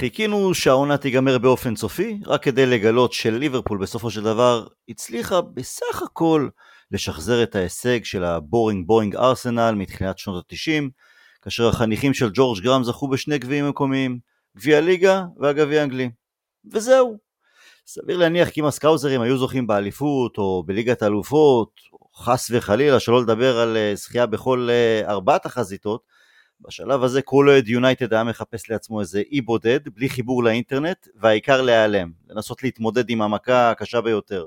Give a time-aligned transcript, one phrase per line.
[0.00, 6.48] חיכינו שהעונה תיגמר באופן סופי, רק כדי לגלות שליברפול בסופו של דבר הצליחה בסך הכל
[6.90, 10.90] לשחזר את ההישג של הבורינג בואינג ארסנל מתחילת שנות ה-90,
[11.42, 14.18] כאשר החניכים של ג'ורג' גראם זכו בשני גביעים מקומיים,
[14.56, 16.10] גביע ליגה והגביע האנגלי.
[16.72, 17.18] וזהו.
[17.86, 21.70] סביר להניח כי אם הסקאוזרים היו זוכים באליפות או בליגת האלופות,
[22.16, 26.02] חס וחלילה, שלא לדבר על אה, זכייה בכל אה, ארבעת החזיתות,
[26.60, 31.62] בשלב הזה כל אוהד יונייטד היה מחפש לעצמו איזה אי בודד, בלי חיבור לאינטרנט, והעיקר
[31.62, 34.46] להיעלם, לנסות להתמודד עם המכה הקשה ביותר.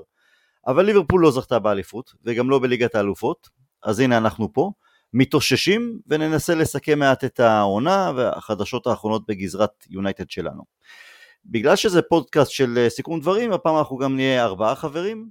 [0.66, 3.48] אבל ליברפול לא זכתה באליפות, וגם לא בליגת האלופות,
[3.82, 4.72] אז הנה אנחנו פה,
[5.12, 10.62] מתאוששים, וננסה לסכם מעט את העונה והחדשות האחרונות בגזרת יונייטד שלנו.
[11.46, 15.28] בגלל שזה פודקאסט של אה, סיכום דברים, הפעם אנחנו גם נהיה ארבעה חברים,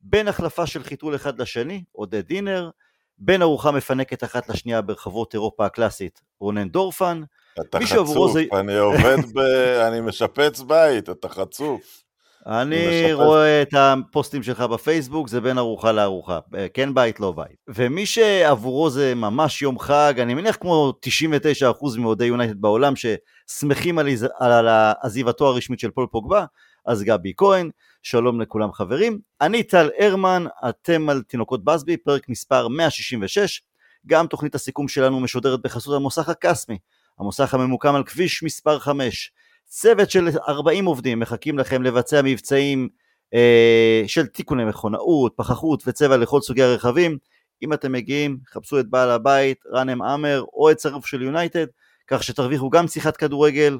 [0.00, 2.70] בין החלפה של חיתול אחד לשני, עודד דינר,
[3.18, 7.22] בין ארוחה מפנקת אחת לשנייה ברחבות אירופה הקלאסית, רונן דורפן.
[7.60, 8.44] אתה חצוף, זה...
[8.52, 9.38] אני עובד ב...
[9.88, 12.06] אני משפץ בית, אתה חצוף.
[12.46, 17.56] אני רואה את הפוסטים שלך בפייסבוק, זה בין ארוחה לארוחה, אה, כן בית, לא בית.
[17.68, 24.06] ומי שעבורו זה ממש יום חג, אני מניח כמו 99% מאוהדי יונייטד בעולם, ששמחים על,
[24.40, 24.68] על
[25.02, 26.44] עזיבתו הרשמית של פול פוגבה,
[26.86, 27.70] אז גבי כהן,
[28.08, 29.18] שלום לכולם חברים.
[29.40, 33.62] אני טל הרמן, אתם על תינוקות בסבי, פרק מספר 166.
[34.06, 36.78] גם תוכנית הסיכום שלנו משודרת בחסות המוסך הקסמי,
[37.18, 39.32] המוסך הממוקם על כביש מספר 5.
[39.66, 42.88] צוות של 40 עובדים מחכים לכם לבצע מבצעים
[43.34, 47.18] אה, של תיקוני מכונאות, פחחות וצבע לכל סוגי הרכבים.
[47.62, 51.66] אם אתם מגיעים, חפשו את בעל הבית, ראנם עמר או את שרוף של יונייטד,
[52.06, 53.78] כך שתרוויחו גם שיחת כדורגל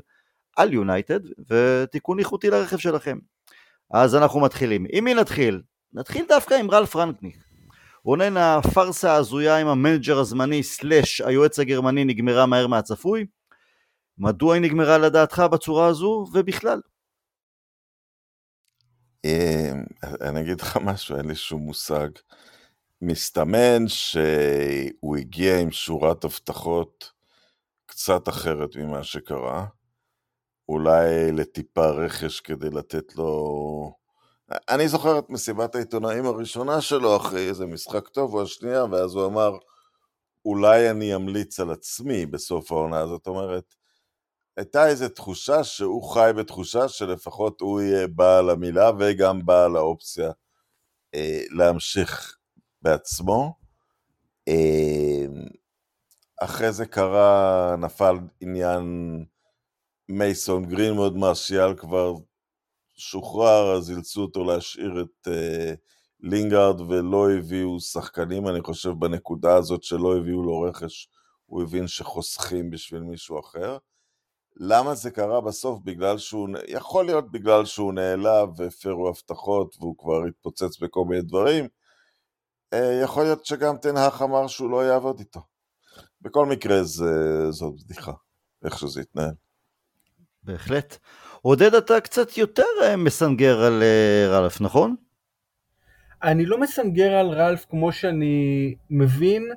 [0.57, 3.19] על יונייטד ותיקון איכותי לרכב שלכם.
[3.91, 4.87] אז אנחנו מתחילים.
[4.93, 5.63] עם מי נתחיל?
[5.93, 7.37] נתחיל דווקא עם רלף רנגניק.
[8.05, 13.27] רונן הפארסה ההזויה עם המנג'ר הזמני slash היועץ הגרמני נגמרה מהר מהצפוי?
[14.19, 16.81] מדוע היא נגמרה לדעתך בצורה הזו ובכלל?
[19.25, 19.85] אמ,
[20.21, 22.09] אני אגיד לך משהו, אין לי שום מושג.
[23.03, 27.13] מסתמן שהוא הגיע עם שורת הבטחות
[27.87, 29.67] קצת אחרת ממה שקרה.
[30.69, 33.93] אולי לטיפה רכש כדי לתת לו...
[34.69, 39.27] אני זוכר את מסיבת העיתונאים הראשונה שלו אחרי איזה משחק טוב או השנייה, ואז הוא
[39.27, 39.59] אמר,
[40.45, 43.75] אולי אני אמליץ על עצמי בסוף העונה, זאת אומרת,
[44.57, 50.31] הייתה איזו תחושה שהוא חי בתחושה שלפחות הוא יהיה בעל המילה וגם בעל האופציה
[51.15, 52.37] אה, להמשיך
[52.83, 53.55] בעצמו.
[54.49, 55.27] אה,
[56.41, 59.25] אחרי זה קרה, נפל עניין
[60.09, 62.15] מייסון גרינמוד מרשיאל כבר
[62.97, 65.75] שוחרר, אז אילצו אותו להשאיר את אה,
[66.21, 71.09] לינגארד ולא הביאו שחקנים, אני חושב בנקודה הזאת שלא הביאו לו רכש,
[71.47, 73.79] הוא הבין שחוסכים בשביל מישהו אחר.
[74.57, 75.81] למה זה קרה בסוף?
[75.85, 81.69] בגלל שהוא, יכול להיות בגלל שהוא נעלב והפרו הבטחות והוא כבר התפוצץ בכל מיני דברים.
[82.73, 85.41] אה, יכול להיות שגם תנהך אמר שהוא לא יעבוד איתו.
[86.21, 88.13] בכל מקרה זה, זאת בדיחה,
[88.65, 89.46] איך שזה יתנהל.
[90.47, 90.99] בהחלט.
[91.43, 94.95] עודד, אתה קצת יותר אה, מסנגר על אה, רלף, נכון?
[96.23, 99.53] אני לא מסנגר על רלף כמו שאני מבין,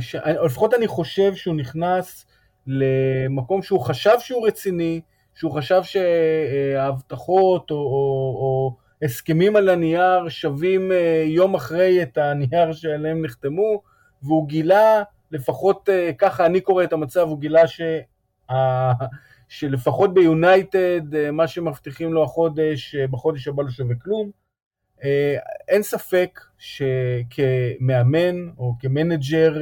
[0.00, 0.14] ש...
[0.38, 2.26] או לפחות אני חושב שהוא נכנס
[2.66, 5.00] למקום שהוא חשב שהוא רציני,
[5.34, 12.72] שהוא חשב שההבטחות או, או, או הסכמים על הנייר שווים אה, יום אחרי את הנייר
[12.72, 13.82] שעליהם נחתמו,
[14.22, 17.98] והוא גילה, לפחות אה, ככה אני קורא את המצב, הוא גילה שה...
[19.52, 24.30] שלפחות ביונייטד אה, מה שמבטיחים לו החודש, בחודש הבא לא שווה כלום.
[25.68, 29.54] אין ספק שכמאמן או כמנג'ר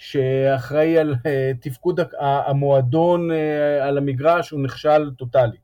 [0.00, 5.60] שאחראי על אה, תפקוד המועדון אה, על המגרש הוא נכשל טוטאלית.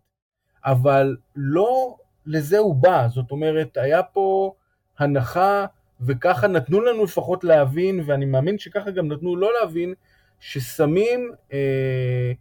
[0.65, 4.53] אבל לא לזה הוא בא, זאת אומרת, היה פה
[4.99, 5.67] הנחה,
[6.01, 9.95] וככה נתנו לנו לפחות להבין, ואני מאמין שככה גם נתנו לא להבין,
[10.41, 12.33] ששמים, אה,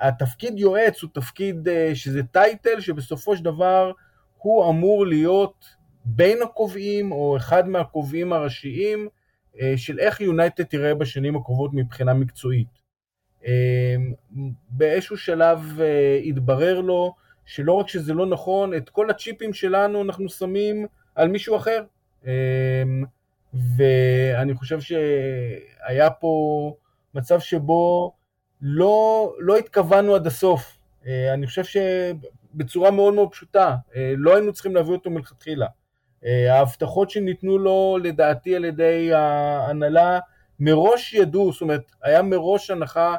[0.00, 3.92] התפקיד יועץ הוא תפקיד אה, שזה טייטל שבסופו של דבר
[4.38, 5.64] הוא אמור להיות
[6.04, 9.08] בין הקובעים או אחד מהקובעים הראשיים
[9.60, 12.80] אה, של איך יונייטד תראה בשנים הקרובות מבחינה מקצועית.
[13.46, 13.96] אה,
[14.70, 15.80] באיזשהו שלב
[16.24, 17.14] התברר לו
[17.44, 21.84] שלא רק שזה לא נכון, את כל הצ'יפים שלנו אנחנו שמים על מישהו אחר.
[23.76, 26.74] ואני חושב שהיה פה
[27.14, 28.12] מצב שבו
[28.62, 30.78] לא, לא התכוונו עד הסוף.
[31.34, 33.76] אני חושב שבצורה מאוד מאוד פשוטה,
[34.16, 35.66] לא היינו צריכים להביא אותו מלכתחילה.
[36.24, 40.18] אה, ההבטחות שניתנו לו לדעתי על ידי ההנהלה
[40.60, 43.16] מראש ידעו, זאת אומרת היה מראש הנחה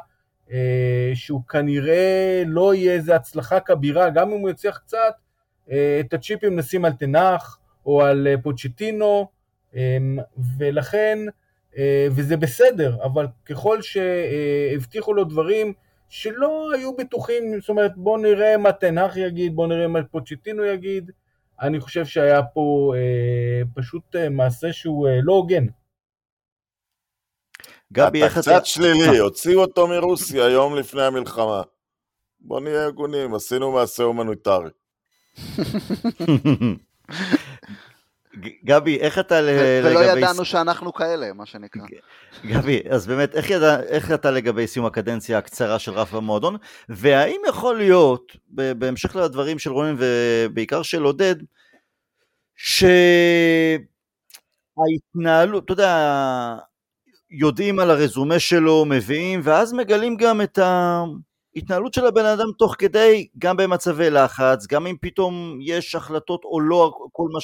[1.14, 5.14] שהוא כנראה לא יהיה איזה הצלחה כבירה, גם אם הוא יצליח קצת,
[6.00, 9.28] את הצ'יפים נשים על תנח או על פוצ'טינו,
[10.58, 11.18] ולכן,
[12.10, 15.72] וזה בסדר, אבל ככל שהבטיחו לו דברים
[16.08, 21.10] שלא היו בטוחים, זאת אומרת בואו נראה מה תנח יגיד, בואו נראה מה פוצ'טינו יגיד,
[21.62, 25.66] אני חושב שהיה פה אה, פשוט אה, מעשה שהוא אה, לא הוגן.
[27.92, 28.40] גבי, איך אתה...
[28.40, 31.62] אתה קצת שלילי, הוציאו אותו מרוסיה יום לפני המלחמה.
[32.40, 34.70] בוא נהיה הגונים, עשינו מעשה הומניטרי.
[38.64, 39.80] גבי, איך אתה לגבי...
[39.84, 41.82] ולא ידענו שאנחנו כאלה, מה שנקרא.
[42.46, 46.56] גבי, אז באמת, איך, ידע, איך אתה לגבי סיום הקדנציה הקצרה של רף במועדון,
[46.88, 51.34] והאם יכול להיות, בהמשך לדברים של רונן ובעיקר של עודד,
[52.56, 53.84] שההתנהלות,
[55.64, 56.56] אתה יודע,
[57.30, 63.28] יודעים על הרזומה שלו, מביאים, ואז מגלים גם את ההתנהלות של הבן אדם תוך כדי,
[63.38, 67.40] גם במצבי לחץ, גם אם פתאום יש החלטות או לא, כל מה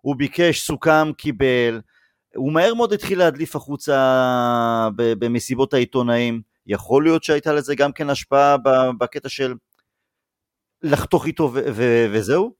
[0.00, 1.80] שהוא ביקש, סוכם, קיבל.
[2.34, 6.40] הוא מהר מאוד התחיל להדליף החוצה במסיבות העיתונאים.
[6.66, 8.56] יכול להיות שהייתה לזה גם כן השפעה
[8.98, 9.54] בקטע של
[10.82, 11.52] לחתוך איתו
[12.12, 12.52] וזהו?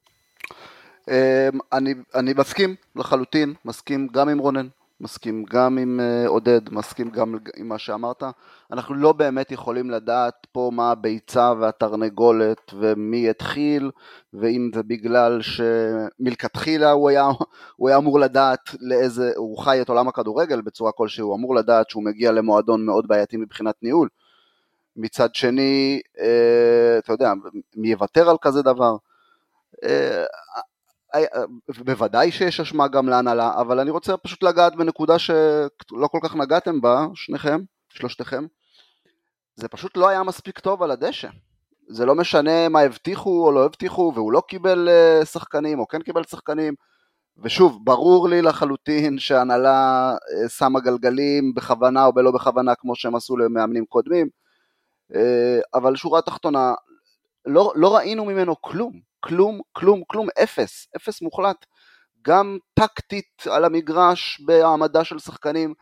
[1.09, 4.69] אמ, אני, אני מסכים לחלוטין, מסכים גם עם רונן,
[5.01, 8.23] מסכים גם עם אה, עודד, מסכים גם עם מה שאמרת.
[8.73, 13.91] אנחנו לא באמת יכולים לדעת פה מה הביצה והתרנגולת ומי התחיל,
[14.35, 17.29] ואם זה בגלל שמלכתחילה הוא היה,
[17.77, 21.91] הוא היה אמור לדעת לאיזה, הוא חי את עולם הכדורגל בצורה כלשהי, הוא אמור לדעת
[21.91, 24.09] שהוא מגיע למועדון מאוד בעייתי מבחינת ניהול.
[24.97, 27.33] מצד שני, אה, אתה יודע,
[27.77, 28.97] מי יוותר על כזה דבר?
[31.15, 31.45] אה, אה,
[31.85, 36.81] בוודאי שיש אשמה גם להנהלה, אבל אני רוצה פשוט לגעת בנקודה שלא כל כך נגעתם
[36.81, 38.47] בה, שניכם, שלושתכם.
[39.57, 41.29] זה פשוט לא היה מספיק טוב על הדשא.
[41.89, 46.03] זה לא משנה מה הבטיחו או לא הבטיחו, והוא לא קיבל אה, שחקנים או כן
[46.03, 46.75] קיבל שחקנים.
[47.43, 50.15] ושוב, ברור לי לחלוטין שהנהלה
[50.49, 54.29] שמה גלגלים בכוונה או בלא בכוונה כמו שהם עשו למאמנים קודמים,
[55.75, 56.75] אבל שורה תחתונה,
[57.47, 59.08] לא, לא ראינו ממנו כלום.
[59.21, 61.67] כלום, כלום, כלום, אפס, אפס מוחלט.
[62.23, 65.75] גם טקטית על המגרש בהעמדה של שחקנים,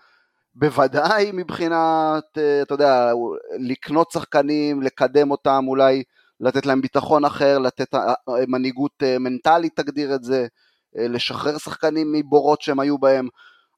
[0.54, 3.12] בוודאי מבחינת, אה, אתה יודע,
[3.58, 6.02] לקנות שחקנים, לקדם אותם, אולי
[6.40, 10.46] לתת להם ביטחון אחר, לתת אה, אה, מנהיגות מנטלית, תגדיר את זה,
[10.94, 13.28] לשחרר שחקנים מבורות שהם היו בהם.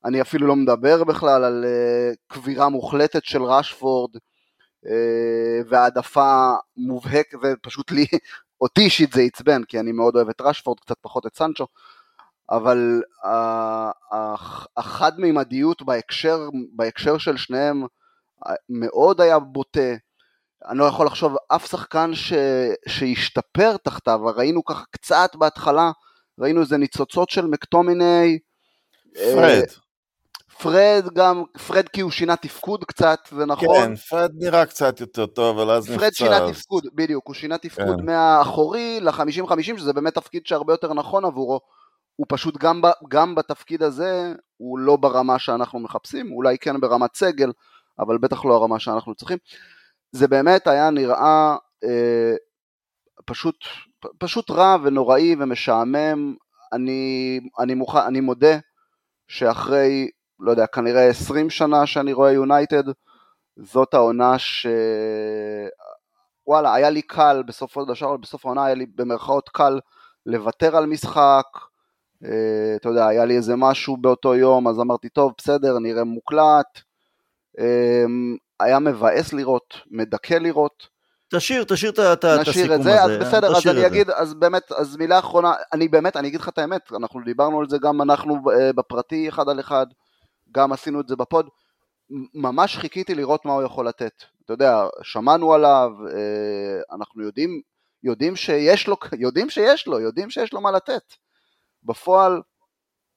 [0.04, 1.64] אני אפילו לא מדבר בכלל על
[2.26, 4.10] קבירה מוחלטת של ראשפורד,
[5.68, 8.06] והעדפה מובהקת, ופשוט לי
[8.60, 11.66] אותי אישית זה עצבן, כי אני מאוד אוהב את רשפורד, קצת פחות את סנצ'ו,
[12.50, 13.02] אבל
[14.76, 17.82] החד-מימדיות בהקשר, בהקשר של שניהם
[18.68, 19.94] מאוד היה בוטה.
[20.68, 22.32] אני לא יכול לחשוב אף שחקן ש,
[22.88, 25.90] שהשתפר תחתיו, ראינו ככה קצת בהתחלה,
[26.38, 28.38] ראינו איזה ניצוצות של מקטומיני.
[29.14, 29.64] פרד.
[30.62, 33.76] פרד גם, פרד כי הוא שינה תפקוד קצת, זה נכון.
[33.76, 36.00] כן, פרד נראה קצת יותר טוב, אבל אז נפצע.
[36.00, 38.06] פרד שינה תפקוד, בדיוק, הוא שינה תפקוד כן.
[38.06, 41.60] מהאחורי ל-50-50, שזה באמת תפקיד שהרבה יותר נכון עבורו.
[42.16, 47.52] הוא פשוט גם, גם בתפקיד הזה, הוא לא ברמה שאנחנו מחפשים, אולי כן ברמת סגל,
[47.98, 49.38] אבל בטח לא הרמה שאנחנו צריכים.
[50.12, 52.34] זה באמת היה נראה אה,
[53.24, 53.56] פשוט,
[54.18, 56.34] פשוט רע ונוראי ומשעמם.
[56.72, 58.58] אני, אני, מוכן, אני מודה
[59.28, 60.10] שאחרי
[60.40, 62.82] לא יודע, כנראה 20 שנה שאני רואה יונייטד,
[63.56, 64.66] זאת העונה ש...
[66.46, 67.76] וואלה, היה לי קל בסוף,
[68.20, 69.80] בסוף העונה היה לי במרכאות קל
[70.26, 71.46] לוותר על משחק,
[72.24, 76.80] אה, אתה יודע, היה לי איזה משהו באותו יום, אז אמרתי, טוב, בסדר, נראה מוקלט.
[77.58, 78.04] אה,
[78.60, 80.88] היה מבאס לראות, מדכא לראות.
[81.34, 82.50] תשאיר, תשאיר את הסיכום הזה.
[82.50, 86.16] נשאיר את זה, אז בסדר, אז אני אגיד, אז באמת, אז מילה אחרונה, אני באמת,
[86.16, 89.60] אני אגיד לך את האמת, אנחנו דיברנו על זה גם אנחנו אה, בפרטי אחד על
[89.60, 89.86] אחד.
[90.52, 91.48] גם עשינו את זה בפוד,
[92.34, 94.24] ממש חיכיתי לראות מה הוא יכול לתת.
[94.44, 97.60] אתה יודע, שמענו עליו, אה, אנחנו יודעים,
[98.02, 101.02] יודעים שיש לו, יודעים שיש לו, יודעים שיש לו מה לתת.
[101.82, 102.42] בפועל,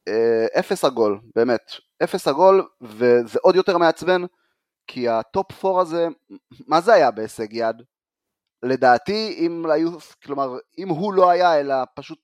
[0.07, 1.71] אה, אפס עגול, באמת,
[2.03, 4.21] אפס עגול, וזה עוד יותר מעצבן,
[4.87, 6.07] כי ה top 4 הזה,
[6.67, 7.75] מה זה היה בהישג יד?
[8.63, 9.91] לדעתי, אם היו,
[10.23, 12.19] כלומר, אם הוא לא היה, אלא פשוט,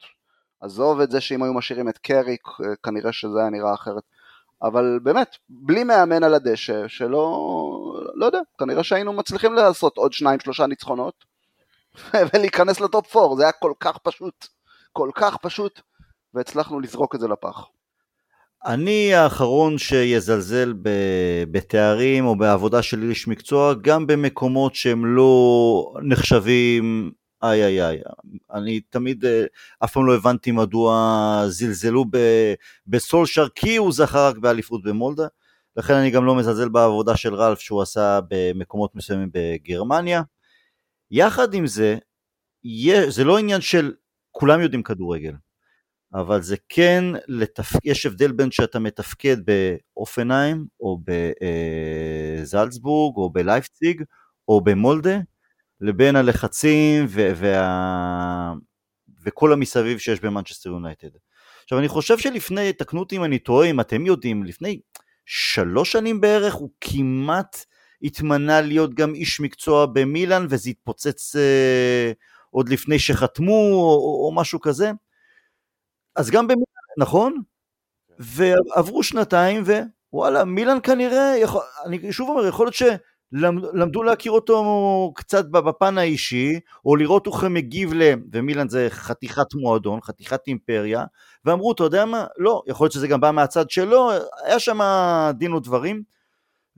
[0.62, 4.04] עזוב את זה שאם היו משאירים את קאריק, אה, כנראה שזה היה נראה אחרת.
[4.62, 7.38] אבל באמת, בלי מאמן על הדשא, שלא,
[8.16, 11.14] לא יודע, כנראה שהיינו מצליחים לעשות עוד שניים שלושה ניצחונות,
[12.34, 14.48] ולהיכנס ל top 4, זה היה כל כך פשוט,
[14.94, 15.82] כל כך פשוט,
[16.34, 17.66] והצלחנו לזרוק את זה לפח.
[18.66, 20.74] אני האחרון שיזלזל
[21.52, 27.12] בתארים או בעבודה של איש מקצוע, גם במקומות שהם לא נחשבים
[27.44, 28.02] איי איי איי.
[28.54, 29.46] אני תמיד, אה,
[29.84, 32.06] אף פעם לא הבנתי מדוע זלזלו
[32.88, 35.28] בסולשר, כי הוא זכה רק באליפות במולדה.
[35.78, 40.22] לכן אני גם לא מזלזל בעבודה של רלף שהוא עשה במקומות מסוימים בגרמניה.
[41.12, 41.98] יחד עם זה,
[43.08, 43.94] זה לא עניין של
[44.32, 45.34] כולם יודעים כדורגל.
[46.14, 47.72] אבל זה כן, לתפ...
[47.84, 51.00] יש הבדל בין שאתה מתפקד באופנהיים, או
[52.44, 54.04] בזלצבורג, או בלייפציג,
[54.48, 55.18] או במולדה,
[55.82, 57.32] לבין הלחצים ו...
[57.36, 58.54] וה...
[59.24, 61.10] וכל המסביב שיש במנצ'סטר יונייטד.
[61.64, 64.80] עכשיו אני חושב שלפני, תקנו אותי אם אני טועה, אם אתם יודעים, לפני
[65.26, 67.66] שלוש שנים בערך הוא כמעט
[68.04, 72.12] התמנה להיות גם איש מקצוע במילאן וזה התפוצץ אה,
[72.50, 74.92] עוד לפני שחתמו או, או משהו כזה.
[76.16, 76.64] אז גם במילאן,
[76.98, 77.42] נכון?
[78.08, 78.14] כן.
[78.20, 79.64] ועברו שנתיים
[80.14, 82.76] ווואלה, מילאן כנראה, יכול, אני שוב אומר, יכול להיות
[83.36, 88.14] שלמדו להכיר אותו קצת בפן האישי, או לראות איך הוא מגיב ל...
[88.32, 91.04] ומילאן זה חתיכת מועדון, חתיכת אימפריה,
[91.46, 92.26] ואמרו, אתה יודע מה?
[92.38, 94.10] לא, יכול להיות שזה גם בא מהצד שלו,
[94.46, 94.80] היה שם
[95.38, 96.04] דין ודברים,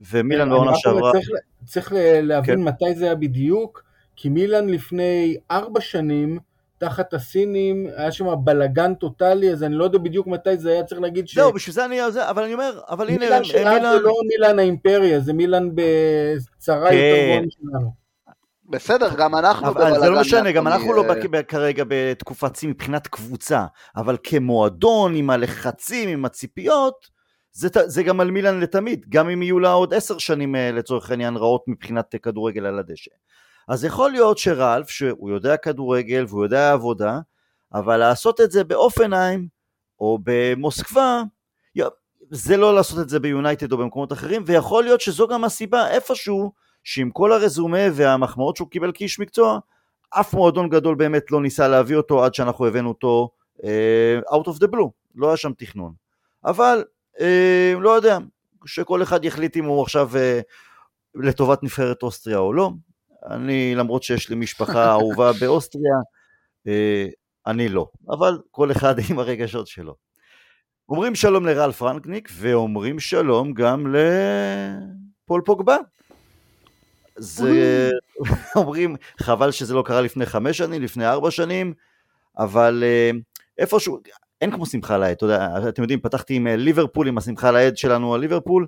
[0.00, 1.12] ומילאן כן, בעונה שעברה...
[1.12, 1.28] צריך,
[1.64, 1.92] צריך
[2.22, 2.62] להבין כן.
[2.64, 3.82] מתי זה היה בדיוק,
[4.16, 6.38] כי מילאן לפני ארבע שנים,
[6.80, 11.00] תחת הסינים, היה שם בלאגן טוטאלי, אז אני לא יודע בדיוק מתי זה היה צריך
[11.00, 11.34] להגיד ש...
[11.34, 11.98] זהו, בשביל זה אני...
[12.06, 13.18] אבל אני אומר, אבל הנה...
[13.18, 13.96] מילאן שלנו מילאן...
[13.96, 16.96] זה לא מילאן האימפריה, זה מילאן בצרה כן.
[16.96, 18.00] יותר גדולה שלנו.
[18.70, 20.00] בסדר, גם אנחנו בבלאגן.
[20.00, 23.64] זה לא משנה, גם אנחנו לא אה, כרגע בתקופת שיא מבחינת קבוצה,
[23.96, 27.06] אבל כמועדון, עם הלחצים, עם הציפיות,
[27.52, 31.10] זה, זה גם על מילאן לתמיד, גם אם יהיו לה עוד עשר שנים אה, לצורך
[31.10, 33.10] העניין רעות מבחינת כדורגל על הדשא.
[33.68, 37.18] אז יכול להיות שרלף, שהוא יודע כדורגל והוא יודע עבודה,
[37.74, 39.48] אבל לעשות את זה באופנהיים
[40.00, 41.22] או במוסקבה,
[42.30, 46.52] זה לא לעשות את זה ביונייטד או במקומות אחרים, ויכול להיות שזו גם הסיבה איפשהו,
[46.84, 49.58] שעם כל הרזומה והמחמאות שהוא קיבל כאיש מקצוע,
[50.10, 54.62] אף מועדון גדול באמת לא ניסה להביא אותו עד שאנחנו הבאנו אותו uh, out of
[54.62, 55.92] the blue, לא היה שם תכנון.
[56.44, 56.84] אבל,
[57.16, 58.18] uh, לא יודע,
[58.66, 62.70] שכל אחד יחליט אם הוא עכשיו uh, לטובת נבחרת אוסטריה או לא,
[63.30, 65.96] אני, למרות שיש לי משפחה אהובה באוסטריה,
[66.66, 67.06] אה,
[67.46, 69.94] אני לא, אבל כל אחד עם הרגשות שלו.
[70.88, 73.94] אומרים שלום לרל פרנקניק, ואומרים שלום גם
[75.26, 75.76] לפול פוגבה.
[77.16, 77.90] זה,
[78.56, 81.74] אומרים, חבל שזה לא קרה לפני חמש שנים, לפני ארבע שנים,
[82.38, 83.10] אבל אה,
[83.58, 83.98] איפשהו,
[84.40, 87.76] אין כמו שמחה לאיד, אתה יודע, אתם יודעים, פתחתי עם אה, ליברפול, עם השמחה לאיד
[87.76, 88.66] שלנו על ליברפול,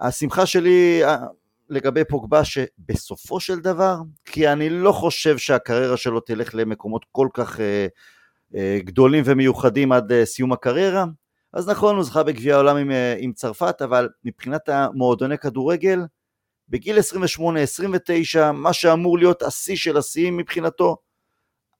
[0.00, 1.02] השמחה שלי,
[1.68, 7.60] לגבי פוגבה שבסופו של דבר, כי אני לא חושב שהקריירה שלו תלך למקומות כל כך
[7.60, 7.86] אה,
[8.56, 11.04] אה, גדולים ומיוחדים עד אה, סיום הקריירה,
[11.54, 16.00] אז נכון, הוא זכה בגביע העולם עם, אה, עם צרפת, אבל מבחינת המועדוני כדורגל,
[16.68, 20.96] בגיל 28-29, מה שאמור להיות השיא של השיאים מבחינתו,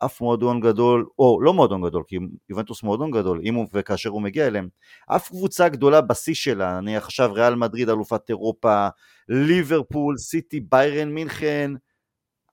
[0.04, 2.18] אף מועדון גדול, או לא מועדון גדול, כי
[2.48, 4.68] יובנטוס מועדון גדול, אם הוא וכאשר הוא מגיע אליהם,
[5.06, 8.88] אף קבוצה גדולה בשיא שלה, אני עכשיו ריאל מדריד, אלופת אירופה,
[9.28, 11.70] ליברפול, סיטי, ביירן, מינכן,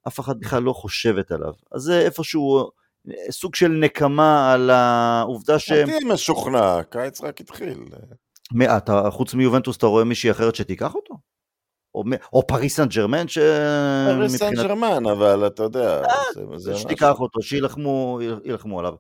[0.08, 1.54] אף אחד בכלל לא חושבת עליו.
[1.72, 2.60] אז זה איפשהו
[3.10, 5.88] אה, סוג של נקמה על העובדה שהם...
[5.88, 7.84] תהיה משוכנע, הקיץ רק התחיל.
[8.52, 11.31] מעט, חוץ מיובנטוס אתה רואה מישהי אחרת שתיקח אותו?
[11.96, 13.38] או, או פריס סן ג'רמן ש...
[14.18, 16.02] פריס סן ג'רמן, אבל אתה יודע...
[16.70, 18.94] אה, שתיקח אותו, שילחמו עליו.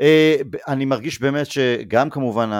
[0.00, 0.36] אה,
[0.68, 2.50] אני מרגיש באמת שגם כמובן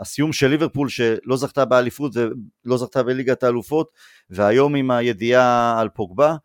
[0.00, 3.90] הסיום של ליברפול שלא זכתה באליפות ולא זכתה בליגת האלופות
[4.30, 6.36] והיום עם הידיעה על פוגבה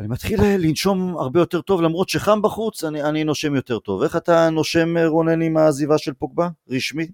[0.00, 4.16] אני מתחיל לנשום הרבה יותר טוב למרות שחם בחוץ אני, אני נושם יותר טוב איך
[4.16, 7.06] אתה נושם רונן עם העזיבה של פוגבה רשמי?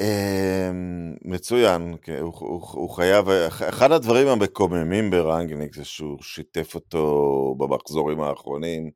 [0.00, 8.20] אמ, מצוין, הוא, הוא, הוא חייב, אחד הדברים המקוממים ברנגניק זה שהוא שיתף אותו במחזורים
[8.20, 8.90] האחרונים,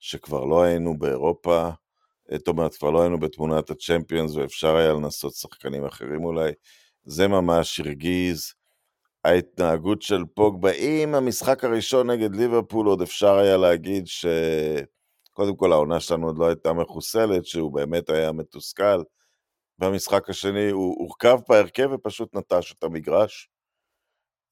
[0.00, 1.68] שכבר לא היינו באירופה,
[2.32, 6.52] זאת אומרת, כבר לא היינו בתמונת הצ'מפיונס ואפשר היה לנסות שחקנים אחרים אולי,
[7.04, 8.52] זה ממש הרגיז.
[9.24, 16.00] ההתנהגות של פוגבה, אם המשחק הראשון נגד ליברפול עוד אפשר היה להגיד שקודם כל העונה
[16.00, 19.02] שלנו עוד לא הייתה מחוסלת, שהוא באמת היה מתוסכל,
[19.78, 23.48] במשחק השני הוא הורכב בהרכב ופשוט נטש את המגרש.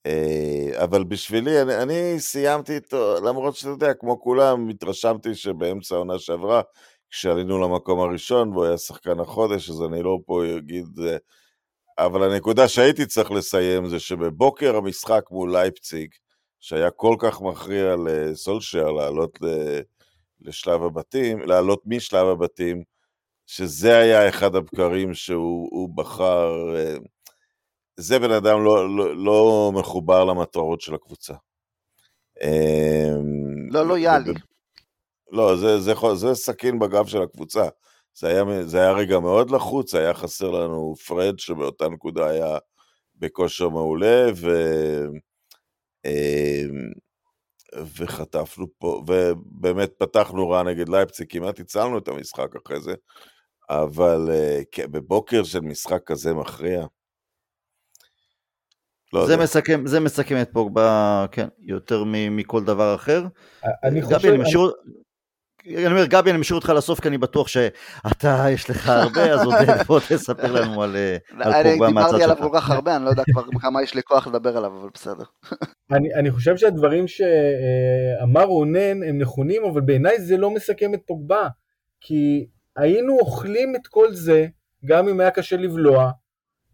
[0.07, 6.19] אה, אבל בשבילי, אני, אני סיימתי איתו, למרות שאתה יודע, כמו כולם, התרשמתי שבאמצע העונה
[6.19, 6.63] שעברה,
[7.11, 10.87] כשעלינו למקום הראשון והוא היה שחקן החודש, אז אני לא פה אגיד...
[11.07, 11.17] אה,
[11.99, 16.15] אבל הנקודה שהייתי צריך לסיים זה שבבוקר המשחק מול לייפציג,
[16.61, 19.39] שהיה כל כך מכריע לסולשייר לעלות
[20.41, 22.83] לשלב הבתים, לעלות משלב הבתים,
[23.47, 26.97] שזה היה אחד הבקרים שהוא בחר, אה,
[27.97, 31.35] זה בן אדם לא, לא, לא מחובר למטרות של הקבוצה.
[33.71, 34.33] לא לויאלי.
[35.31, 37.69] לא, זה, זה, זה, זה סכין בגב של הקבוצה.
[38.15, 42.59] זה היה, זה היה רגע מאוד לחוץ, היה חסר לנו פרד שבאותה נקודה היה
[43.17, 44.49] בכושר מעולה, ו...
[46.05, 46.93] אמ,
[47.97, 52.95] וחטפנו פה, ובאמת פתחנו רע נגד לייפציג, כמעט הצלנו את המשחק אחרי זה,
[53.71, 56.87] אבל אה, כן, בבוקר של משחק כזה מכריע.
[59.13, 63.27] לא זה, מסכם, זה מסכם את פוגבה, כן, יותר מכל דבר אחר.
[63.85, 64.29] אני חושב...
[64.29, 64.73] אני משאיר,
[65.67, 69.45] אני אומר, גבי, אני משאיר אותך לסוף, כי אני בטוח שאתה, יש לך הרבה, אז
[69.45, 72.19] עודד, בוא תספר לנו על, אה, על פוגבה מהצד שלך.
[72.19, 74.73] דיברתי עליו כל כך הרבה, אני לא יודע כבר כמה יש לי כוח לדבר עליו,
[74.81, 75.25] אבל בסדר.
[75.93, 81.49] אני, אני חושב שהדברים שאמר רונן הם נכונים, אבל בעיניי זה לא מסכם את פוגבה,
[82.01, 84.47] כי היינו אוכלים את כל זה,
[84.85, 86.11] גם אם היה קשה לבלוע,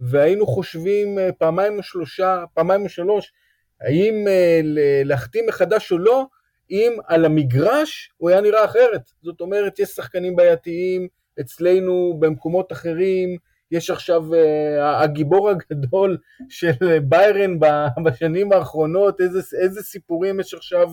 [0.00, 3.32] והיינו חושבים אה, פעמיים או שלושה, פעמיים או שלוש,
[3.80, 4.60] האם אה,
[5.04, 6.26] להחתים מחדש או לא,
[6.70, 9.02] אם על המגרש הוא היה נראה אחרת.
[9.22, 11.08] זאת אומרת, יש שחקנים בעייתיים
[11.40, 13.36] אצלנו במקומות אחרים,
[13.70, 14.36] יש עכשיו uh,
[14.82, 17.58] הגיבור הגדול של ביירן
[18.04, 20.88] בשנים האחרונות, איזה, איזה סיפורים יש עכשיו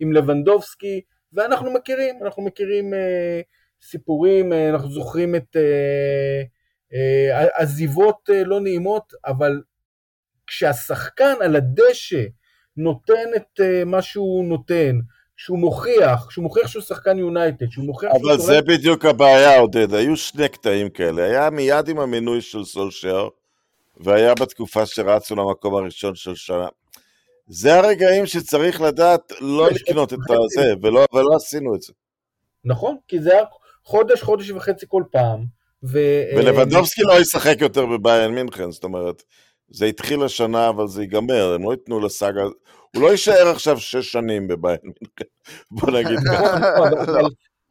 [0.00, 1.00] עם לבנדובסקי,
[1.32, 2.94] ואנחנו מכירים, אנחנו מכירים
[3.82, 9.62] סיפורים, uh, אנחנו זוכרים את uh, uh, עזיבות uh, לא נעימות, אבל
[10.46, 12.24] כשהשחקן על הדשא
[12.76, 14.98] נותן את uh, מה שהוא נותן,
[15.38, 18.32] שהוא מוכיח, שהוא מוכיח שהוא שחקן יונייטד, שהוא מוכיח שהוא...
[18.32, 18.66] אבל זה תורם...
[18.66, 23.28] בדיוק הבעיה, עודד, היו שני קטעים כאלה, היה מיד עם המינוי של סולשר,
[23.96, 26.68] והיה בתקופה שרצו למקום הראשון של שנה.
[27.48, 31.92] זה הרגעים שצריך לדעת לא לקנות את הזה, ולא, ולא עשינו את זה.
[32.64, 33.44] נכון, כי זה היה
[33.88, 35.44] חודש, חודש וחצי כל פעם.
[35.84, 35.98] ו...
[36.36, 39.22] ולבנדובסקי לא ישחק יותר בביין מינכן, זאת אומרת,
[39.70, 44.12] זה התחיל השנה, אבל זה ייגמר, הם לא ייתנו לסאגה, הוא לא יישאר עכשיו שש
[44.12, 45.24] שנים בביין מינכן,
[45.70, 46.56] בוא נגיד ככה.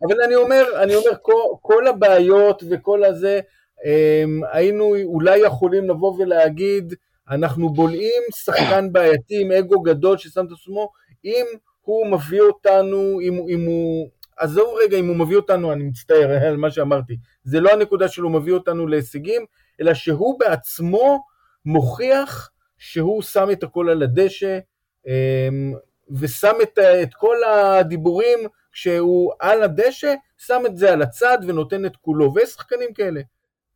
[0.08, 3.40] אבל אני אומר, אני אומר, כל, כל הבעיות וכל הזה,
[3.86, 6.94] הם, היינו אולי יכולים לבוא ולהגיד,
[7.30, 10.90] אנחנו בולעים שחקן בעייתי עם אגו גדול ששם את עצמו,
[11.26, 11.46] אם
[11.82, 16.58] הוא מביא אותנו, אם, אם הוא, עזוב רגע אם הוא מביא אותנו, אני מצטער על
[16.58, 19.46] מה שאמרתי, זה לא הנקודה שלו מביא אותנו להישגים,
[19.82, 21.24] אלא שהוא בעצמו
[21.66, 24.60] מוכיח שהוא שם את הכל על הדשא
[25.08, 25.74] אמ,
[26.20, 28.40] ושם את, את כל הדיבורים
[28.72, 33.22] כשהוא על הדשא, שם את זה על הצד ונותן את כולו, ויש שחקנים כאלה.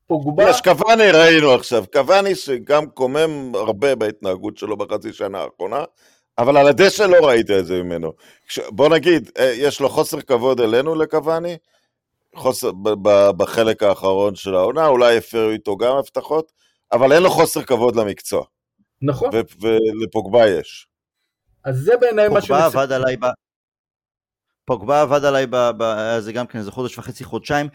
[0.07, 0.49] פוגבה...
[0.49, 5.83] יש קוואני ראינו עכשיו, קוואני שגם קומם הרבה בהתנהגות שלו בחצי שנה האחרונה,
[6.41, 8.13] אבל על הדשא לא ראית את זה ממנו.
[8.69, 11.57] בוא נגיד, אה, יש לו חוסר כבוד אלינו לקוואני,
[12.35, 12.71] חוסר,
[13.37, 16.51] בחלק האחרון של העונה, אולי הפרו איתו גם הבטחות,
[16.91, 18.45] אבל אין לו חוסר כבוד למקצוע.
[19.01, 19.29] נכון.
[19.61, 20.87] ולפוגבה יש.
[21.65, 22.47] אז זה בעיניי מה ש...
[22.47, 23.25] פוגבה עבד עליי ב...
[24.65, 25.55] פוגבה עבד עליי, ב...
[25.77, 25.83] ב...
[26.19, 27.67] זה גם כן איזה חודש וחצי, חודשיים,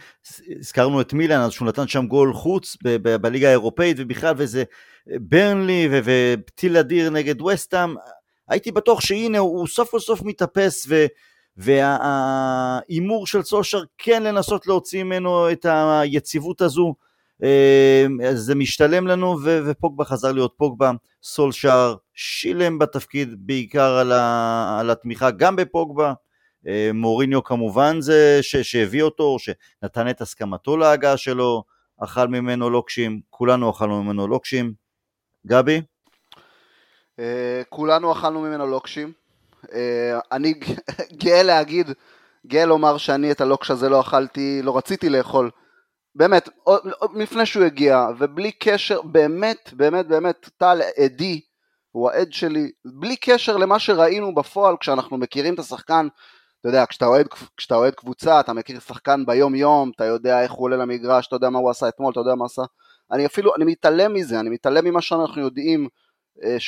[0.59, 2.97] הזכרנו את מילן, אז שהוא נתן שם גול חוץ ב...
[3.03, 3.17] ב...
[3.17, 4.65] בליגה האירופאית, ובכלל, וזה
[5.07, 6.01] ברנלי ו...
[6.05, 7.95] ופתיל אדיר נגד וסטאם,
[8.49, 10.87] הייתי בטוח שהנה הוא סוף כל סוף מתאפס.
[11.57, 16.95] וההימור של סושר כן לנסות להוציא ממנו את היציבות הזו,
[17.43, 24.77] אמ, זה משתלם לנו, ו- ופוגבה חזר להיות פוגבה, סולשאר שילם בתפקיד בעיקר על, ה-
[24.81, 26.13] על התמיכה גם בפוגבה,
[26.67, 31.65] אמ, מוריניו כמובן זה ש- שהביא אותו, שנתן את הסכמתו להגעה שלו,
[31.99, 34.73] אכל ממנו לוקשים, כולנו אכלנו ממנו לוקשים.
[35.47, 35.81] גבי?
[37.21, 39.13] אה, כולנו אכלנו ממנו לוקשים.
[39.73, 40.55] אה, אני
[41.25, 41.91] גאה להגיד,
[42.47, 45.51] גאה לומר שאני את הלוקש הזה לא אכלתי, לא רציתי לאכול.
[46.15, 46.49] באמת,
[47.15, 51.41] לפני שהוא הגיע, ובלי קשר, באמת, באמת, באמת, טל עדי,
[51.91, 56.09] הוא העד שלי, בלי קשר למה שראינו בפועל כשאנחנו מכירים את השחקן,
[56.61, 57.27] אתה יודע, כשאתה אוהד,
[57.57, 61.37] כשאתה אוהד קבוצה, אתה מכיר שחקן ביום יום, אתה יודע איך הוא עולה למגרש, אתה
[61.37, 62.63] יודע מה הוא עשה אתמול, אתה יודע מה עשה,
[63.13, 65.89] אני אפילו, אני מתעלם מזה, אני מתעלם ממה שאנחנו יודעים,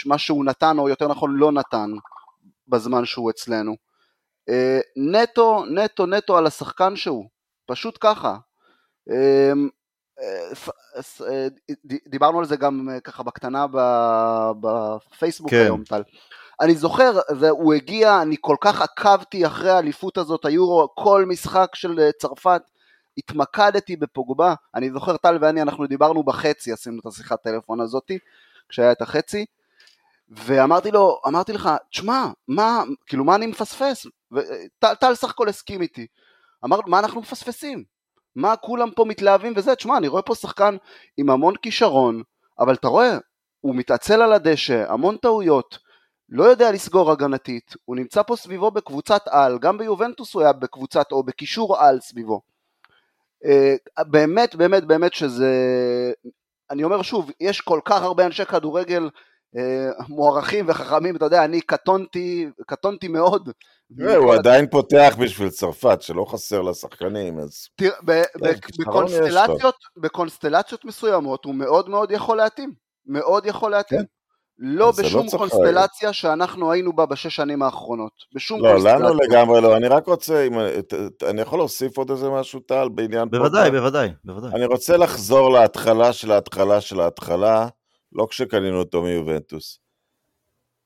[0.07, 1.91] מה שהוא נתן, או יותר נכון לא נתן,
[2.69, 3.77] בזמן שהוא אצלנו.
[4.49, 7.29] אה, נטו, נטו, נטו על השחקן שהוא,
[7.67, 8.37] פשוט ככה,
[9.11, 9.53] אה,
[11.27, 11.49] אה,
[12.07, 13.67] דיברנו על זה גם אה, ככה בקטנה
[14.61, 15.57] בפייסבוק כן.
[15.57, 16.03] היום טל.
[16.61, 17.19] אני זוכר,
[17.51, 22.63] הוא הגיע, אני כל כך עקבתי אחרי האליפות הזאת, היורו, כל משחק של צרפת,
[23.19, 28.19] התמקדתי בפוגבה, אני זוכר טל ואני, אנחנו דיברנו בחצי, עשינו את השיחת טלפון הזאתי,
[28.69, 29.45] כשהיה את החצי,
[30.31, 34.07] ואמרתי לו, אמרתי לך, תשמע, מה, כאילו מה אני מפספס?
[34.79, 36.07] טל סך הכל הסכים איתי,
[36.65, 37.85] אמר, מה אנחנו מפספסים?
[38.37, 40.77] מה כולם פה מתלהבים וזה, תשמע, אני רואה פה שחקן
[41.17, 42.23] עם המון כישרון,
[42.59, 43.19] אבל אתה רואה,
[43.61, 45.79] הוא מתעצל על הדשא, המון טעויות,
[46.29, 51.13] לא יודע לסגור הגנתית, הוא נמצא פה סביבו בקבוצת על, גם ביובנטוס הוא היה בקבוצת
[51.13, 52.41] או בקישור על סביבו.
[53.45, 55.53] אה, באמת, באמת, באמת שזה...
[56.71, 59.09] אני אומר שוב, יש כל כך הרבה אנשי כדורגל
[60.09, 63.51] מוערכים וחכמים, אתה יודע, אני קטונתי, קטונתי מאוד.
[64.17, 67.67] הוא עדיין פותח בשביל צרפת, שלא חסר לשחקנים, אז...
[67.77, 68.23] תראה,
[68.81, 72.73] בקונסטלציות, בקונסטלציות מסוימות הוא מאוד מאוד יכול להתאים,
[73.07, 74.01] מאוד יכול להתאים.
[74.01, 74.07] כן.
[74.61, 78.13] לא בשום לא קונסטלציה שאנחנו היינו בה בשש שנים האחרונות.
[78.35, 78.99] בשום לא, קונסטלציה.
[78.99, 79.77] לא, לנו לגמרי לא.
[79.77, 80.53] אני רק רוצה, אם,
[81.29, 83.31] אני יכול להוסיף עוד איזה משהו, טל, בעניין...
[83.31, 84.51] בוודאי, בוודאי, בוודאי.
[84.55, 87.69] אני רוצה לחזור להתחלה של ההתחלה של ההתחלה,
[88.13, 89.81] לא כשקנינו אותו מיובנטוס.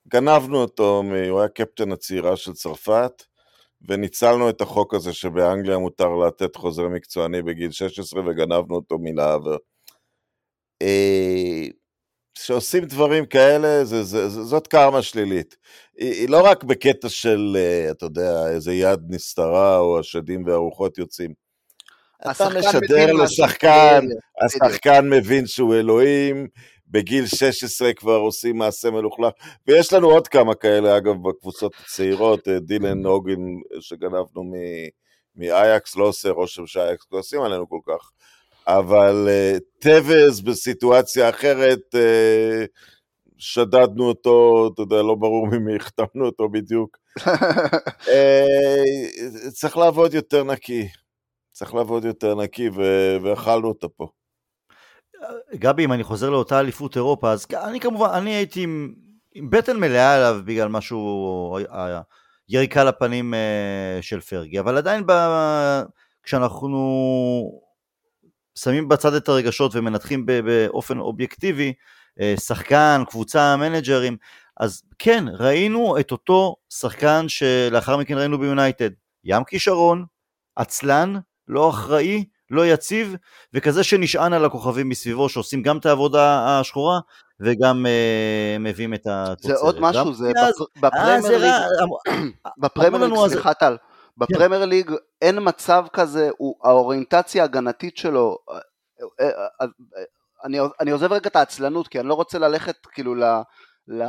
[0.07, 3.23] גנבנו אותו, הוא היה קפטן הצעירה של צרפת,
[3.87, 9.57] וניצלנו את החוק הזה שבאנגליה מותר לתת חוזר מקצועני בגיל 16, וגנבנו אותו מן העבר.
[10.81, 11.67] אה,
[12.35, 15.57] כשעושים דברים כאלה, זה, זה, זה, זאת קרמה שלילית.
[15.97, 20.97] היא, היא לא רק בקטע של, אה, אתה יודע, איזה יד נסתרה, או השדים והרוחות
[20.97, 21.33] יוצאים.
[22.31, 24.05] אתה משדר לשחקן,
[24.45, 26.47] השחקן מבין שהוא אלוהים,
[26.93, 29.33] בגיל 16 כבר עושים מעשה מלוכלך,
[29.67, 33.41] ויש לנו עוד כמה כאלה, אגב, בקבוצות הצעירות, אה, דילן הוגן
[33.79, 34.53] שגנבנו
[35.35, 38.11] מאייאקס, לא עושה רושם שאייאקס כועסים עלינו כל כך.
[38.67, 41.95] אבל אה, טוויז בסיטואציה אחרת,
[43.37, 46.97] שדדנו אותו, אתה יודע, לא ברור ממי החתמנו אותו בדיוק.
[49.59, 50.87] צריך לעבוד יותר נקי.
[51.51, 52.69] צריך לעבוד יותר נקי,
[53.23, 54.07] ואכלנו אותה פה.
[55.55, 58.93] גבי, אם אני חוזר לאותה אליפות אירופה, אז אני כמובן, אני הייתי עם,
[59.35, 61.57] עם בטן מלאה עליו בגלל משהו,
[62.49, 63.33] יריקה לפנים
[64.01, 65.11] של פרגי, אבל עדיין ב,
[66.23, 66.79] כשאנחנו
[68.55, 71.73] שמים בצד את הרגשות ומנתחים באופן אובייקטיבי,
[72.21, 74.17] אה, שחקן, קבוצה, מנג'רים,
[74.57, 78.89] אז כן, ראינו את אותו שחקן שלאחר מכן ראינו ביונייטד,
[79.23, 80.05] ים כישרון,
[80.55, 81.13] עצלן,
[81.47, 83.15] לא אחראי, לא יציב,
[83.53, 86.99] וכזה שנשען על הכוכבים מסביבו, שעושים גם את העבודה השחורה,
[87.39, 89.57] וגם אה, מביאים את התוצרת.
[89.57, 90.31] זה עוד משהו, זה
[90.81, 91.53] בפרמייר ליג,
[92.61, 93.77] בפרמייר ליג, סליחה טל,
[94.17, 98.59] בפרמייר ליג אין מצב כזה, הוא, האוריינטציה ההגנתית שלו, אה,
[99.21, 99.67] אה, אה,
[100.45, 103.23] אני, אני עוזב רגע את העצלנות, כי אני לא רוצה ללכת כאילו ל,
[103.87, 104.03] ל,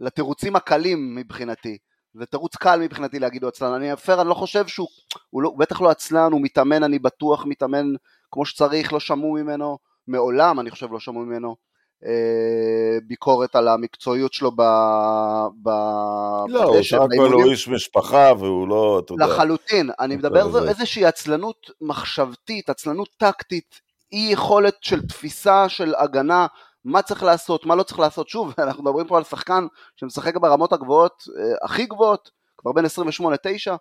[0.00, 1.78] לתירוצים הקלים מבחינתי.
[2.14, 4.88] זה תירוץ קל מבחינתי להגיד הוא עצלן, אני אפר, אני לא חושב שהוא,
[5.30, 7.86] הוא, לא, הוא בטח לא עצלן, הוא מתאמן, אני בטוח מתאמן
[8.30, 11.56] כמו שצריך, לא שמעו ממנו, מעולם אני חושב לא שמעו ממנו
[12.04, 14.62] אה, ביקורת על המקצועיות שלו ב...
[15.62, 15.68] ב...
[16.48, 19.26] לא, הוא סך הכל הוא איש משפחה והוא לא, אתה יודע.
[19.26, 23.80] לחלוטין, אני מדבר על איזושהי עצלנות מחשבתית, עצלנות טקטית,
[24.12, 26.46] אי יכולת של תפיסה של הגנה,
[26.84, 28.28] מה צריך לעשות, מה לא צריך לעשות.
[28.28, 29.66] שוב, אנחנו מדברים פה על שחקן
[29.96, 33.76] שמשחק ברמות הגבוהות, אה, הכי גבוהות, כבר בין 28-9,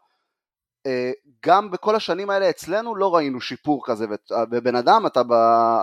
[0.86, 1.12] אה,
[1.46, 4.06] גם בכל השנים האלה אצלנו לא ראינו שיפור כזה,
[4.52, 5.34] ובן אדם, אתה, ב,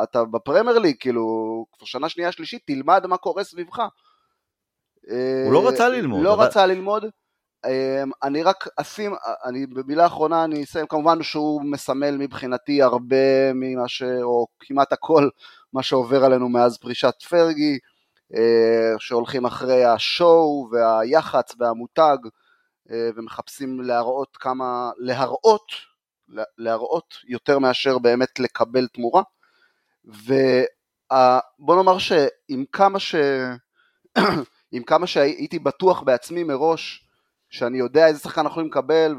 [0.03, 1.25] אתה בפרמייר ליג, כאילו,
[1.73, 3.79] כבר שנה שנייה שלישית, תלמד מה קורה סביבך.
[5.45, 6.23] הוא לא רצה ללמוד.
[6.23, 6.45] לא אבל...
[6.45, 7.05] רצה ללמוד.
[7.65, 13.89] אה, אני רק אשים, אני במילה אחרונה אני אסיים, כמובן שהוא מסמל מבחינתי הרבה ממה
[13.89, 14.03] ש...
[14.23, 15.29] או כמעט הכל
[15.73, 17.79] מה שעובר עלינו מאז פרישת פרגי,
[18.35, 22.19] אה, שהולכים אחרי השואו והיח"צ והמותג.
[22.91, 25.73] אה, ומחפשים להראות כמה, להראות,
[26.59, 29.23] להראות יותר מאשר באמת לקבל תמורה.
[30.05, 33.15] ובוא נאמר שעם כמה, ש...
[34.73, 37.05] עם כמה שהייתי בטוח בעצמי מראש
[37.51, 39.15] שאני יודע איזה שחקן אנחנו יכולים לקבל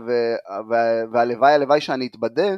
[1.12, 2.49] והלוואי הלוואי שאני אתבדה,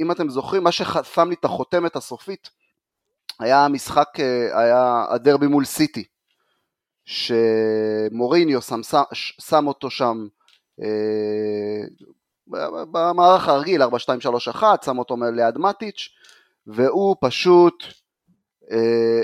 [0.00, 2.50] אם אתם זוכרים, מה ששם לי את החותמת הסופית
[3.40, 6.04] היה המשחק, אה, היה הדרבי מול סיטי.
[7.04, 8.80] שמוריניו שם,
[9.40, 10.26] שם אותו שם
[10.82, 11.82] אה,
[12.92, 16.08] במערך הרגיל 4-2-3-1, שם אותו ליד מטיץ'
[16.66, 17.84] והוא פשוט
[18.70, 19.22] אה,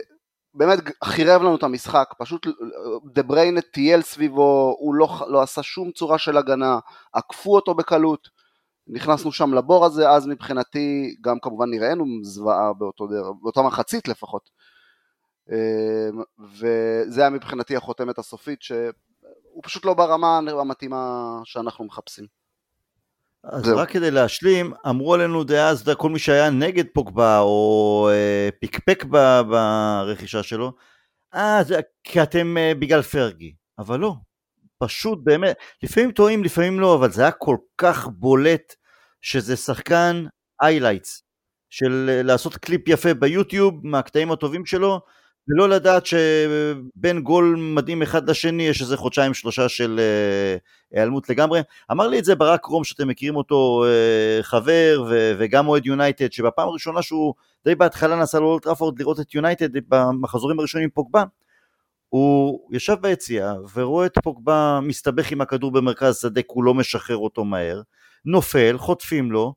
[0.54, 2.46] באמת חירב לנו את המשחק, פשוט
[3.12, 6.78] דה בריינה טייל סביבו, הוא לא, לא עשה שום צורה של הגנה,
[7.12, 8.28] עקפו אותו בקלות,
[8.88, 14.50] נכנסנו שם לבור הזה, אז מבחינתי גם כמובן נראינו זוועה באותו דרך, באותה מחצית לפחות.
[15.50, 22.26] אמ, וזה היה מבחינתי החותמת הסופית שהוא פשוט לא ברמה המתאימה שאנחנו מחפשים.
[23.44, 23.78] אז זהו.
[23.78, 29.40] רק כדי להשלים, אמרו עלינו דאז, כל מי שהיה נגד פוגבה או אה, פיקפק ב,
[29.40, 30.72] ברכישה שלו,
[31.34, 34.14] אה, זה כי אתם אה, בגלל פרגי, אבל לא,
[34.78, 38.74] פשוט באמת, לפעמים טועים, לפעמים לא, אבל זה היה כל כך בולט
[39.22, 40.24] שזה שחקן
[40.62, 41.22] highlights,
[41.70, 45.00] של אה, לעשות קליפ יפה ביוטיוב מהקטעים הטובים שלו,
[45.48, 50.56] ולא לדעת שבין גול מדהים אחד לשני יש איזה חודשיים שלושה של אה,
[50.92, 51.60] היעלמות לגמרי.
[51.92, 56.32] אמר לי את זה ברק רום שאתם מכירים אותו אה, חבר ו- וגם אוהד יונייטד
[56.32, 57.34] שבפעם הראשונה שהוא
[57.64, 61.24] די בהתחלה נסע לאולד טראפורד לראות את יונייטד במחזורים הראשונים פוגבה
[62.08, 67.44] הוא ישב ביציאה ורואה את פוגבה מסתבך עם הכדור במרכז שדה הוא לא משחרר אותו
[67.44, 67.82] מהר
[68.24, 69.54] נופל, חוטפים לו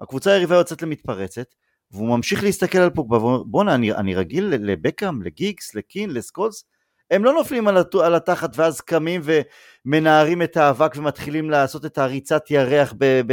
[0.00, 1.54] הקבוצה היריבה יוצאת למתפרצת
[1.90, 6.64] והוא ממשיך להסתכל על פוגבה ואומר בואנה אני, אני רגיל לבקאם, לגיגס, לקין, לסקולס?
[7.10, 7.94] הם לא נופלים על, הת...
[7.94, 13.04] על התחת ואז קמים ומנערים את האבק ומתחילים לעשות את הריצת ירח ב...
[13.26, 13.32] ב...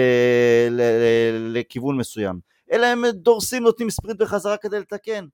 [0.71, 0.81] ל...
[1.57, 2.39] לכיוון מסוים.
[2.71, 5.25] אלא הם דורסים, נותנים ספרינט בחזרה כדי לתקן.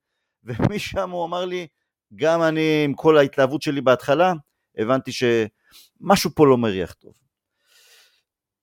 [0.43, 1.67] ומשם הוא אמר לי
[2.15, 4.34] גם אני עם כל ההתלהבות שלי בהתחלה
[4.78, 7.13] הבנתי שמשהו פה לא מריח טוב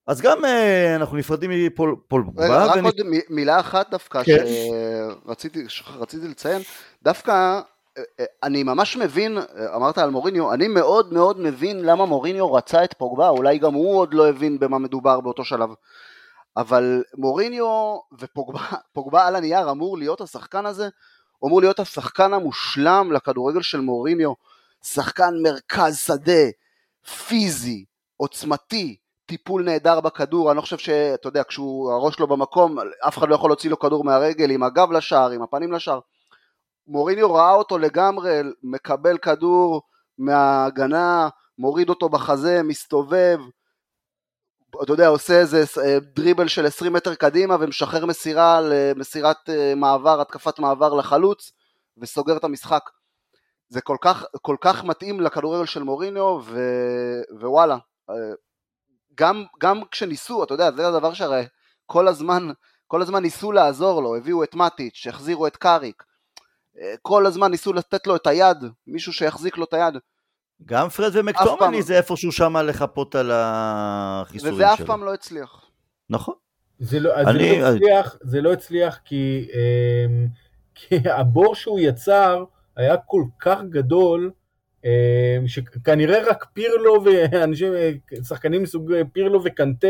[0.09, 0.47] אז גם uh,
[0.95, 2.45] אנחנו נפרדים מפול פוגבה.
[2.45, 2.85] רגע, רק ונפ...
[2.85, 2.95] עוד
[3.29, 4.45] מילה אחת דווקא כן.
[5.25, 6.61] שרציתי, שרציתי לציין,
[7.03, 9.37] דווקא אה, אה, אני ממש מבין,
[9.75, 13.97] אמרת על מוריניו, אני מאוד מאוד מבין למה מוריניו רצה את פוגבה, אולי גם הוא
[13.97, 15.69] עוד לא הבין במה מדובר באותו שלב.
[16.57, 20.89] אבל מוריניו ופוגבה על הנייר אמור להיות השחקן הזה,
[21.39, 24.33] הוא אמור להיות השחקן המושלם לכדורגל של מוריניו,
[24.83, 26.49] שחקן מרכז שדה,
[27.27, 27.85] פיזי,
[28.17, 33.29] עוצמתי, טיפול נהדר בכדור, אני לא חושב שאתה יודע, כשהוא הראש לו במקום, אף אחד
[33.29, 35.99] לא יכול להוציא לו כדור מהרגל עם הגב לשער, עם הפנים לשער.
[36.87, 39.81] מוריניו ראה אותו לגמרי, מקבל כדור
[40.17, 43.39] מההגנה, מוריד אותו בחזה, מסתובב,
[44.83, 50.21] אתה יודע, עושה איזה אה, דריבל של 20 מטר קדימה ומשחרר מסירה למסירת אה, מעבר,
[50.21, 51.51] התקפת מעבר לחלוץ,
[51.97, 52.89] וסוגר את המשחק.
[53.69, 56.59] זה כל כך, כל כך מתאים לכדורגל של מוריניו, ו...
[57.39, 57.77] ווואלה,
[58.09, 58.15] אה,
[59.15, 61.45] גם, גם כשניסו, אתה יודע, זה הדבר שהרי
[61.85, 62.47] כל הזמן,
[62.87, 66.03] כל הזמן ניסו לעזור לו, הביאו את מטיץ', החזירו את קאריק,
[67.01, 69.93] כל הזמן ניסו לתת לו את היד, מישהו שיחזיק לו את היד.
[70.65, 74.65] גם פרד ומקטומני זה איפשהו שם לחפות על החיסורים שלו.
[74.65, 75.65] וזה אף פעם לא הצליח.
[76.09, 76.33] נכון.
[76.79, 80.05] זה לא, אני, זה, לא הצליח, זה לא הצליח כי, אה,
[80.75, 82.43] כי הבור שהוא יצר
[82.75, 84.31] היה כל כך גדול,
[84.85, 87.73] אמ, שכנראה רק פירלו ואנשים,
[88.27, 89.87] שחקנים מסוג פירלו וקנטה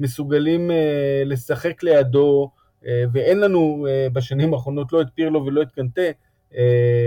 [0.00, 2.50] מסוגלים אה, לשחק לידו,
[2.86, 6.02] אה, ואין לנו אה, בשנים האחרונות לא את פירלו ולא את קנטה,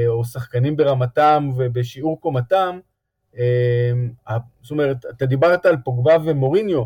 [0.07, 2.79] או שחקנים ברמתם ובשיעור קומתם.
[4.61, 6.83] זאת אומרת, אתה דיברת על פוגבה ומוריניו,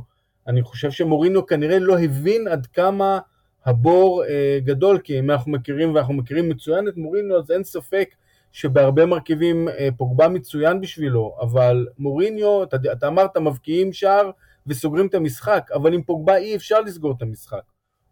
[0.48, 3.20] אני חושב שמוריניו כנראה לא הבין עד כמה
[3.66, 4.24] הבור
[4.64, 8.16] גדול, כי אם אנחנו מכירים ואנחנו מכירים מצוין את מוריניו, אז אין ספק
[8.52, 14.32] שבהרבה מרכיבים אה, פוגבה מצוין בשבילו, אבל מוריניו, אתה, אתה אמרת, מבקיעים שער
[14.68, 17.62] וסוגרים את המשחק, אבל עם פוגבה אי אפשר לסגור את המשחק.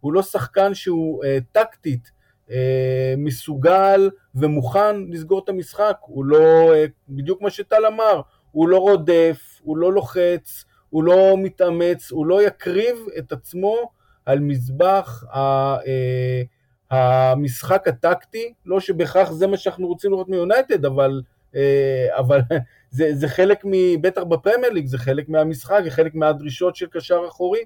[0.00, 2.10] הוא לא שחקן שהוא אה, טקטית
[2.50, 8.20] אה, מסוגל ומוכן לסגור את המשחק, הוא לא, אה, בדיוק מה שטל אמר,
[8.52, 13.90] הוא לא רודף, הוא לא לוחץ, הוא לא מתאמץ, הוא לא יקריב את עצמו
[14.26, 15.38] על מזבח ה...
[15.74, 16.42] אה,
[16.90, 21.22] המשחק הטקטי, לא שבהכרח זה מה שאנחנו רוצים לראות מיונייטד, אבל,
[21.54, 22.40] אה, אבל
[22.90, 27.20] זה, זה חלק, מ, בטח בפרמייר ליג, זה חלק מהמשחק, זה חלק מהדרישות של קשר
[27.28, 27.60] אחורי,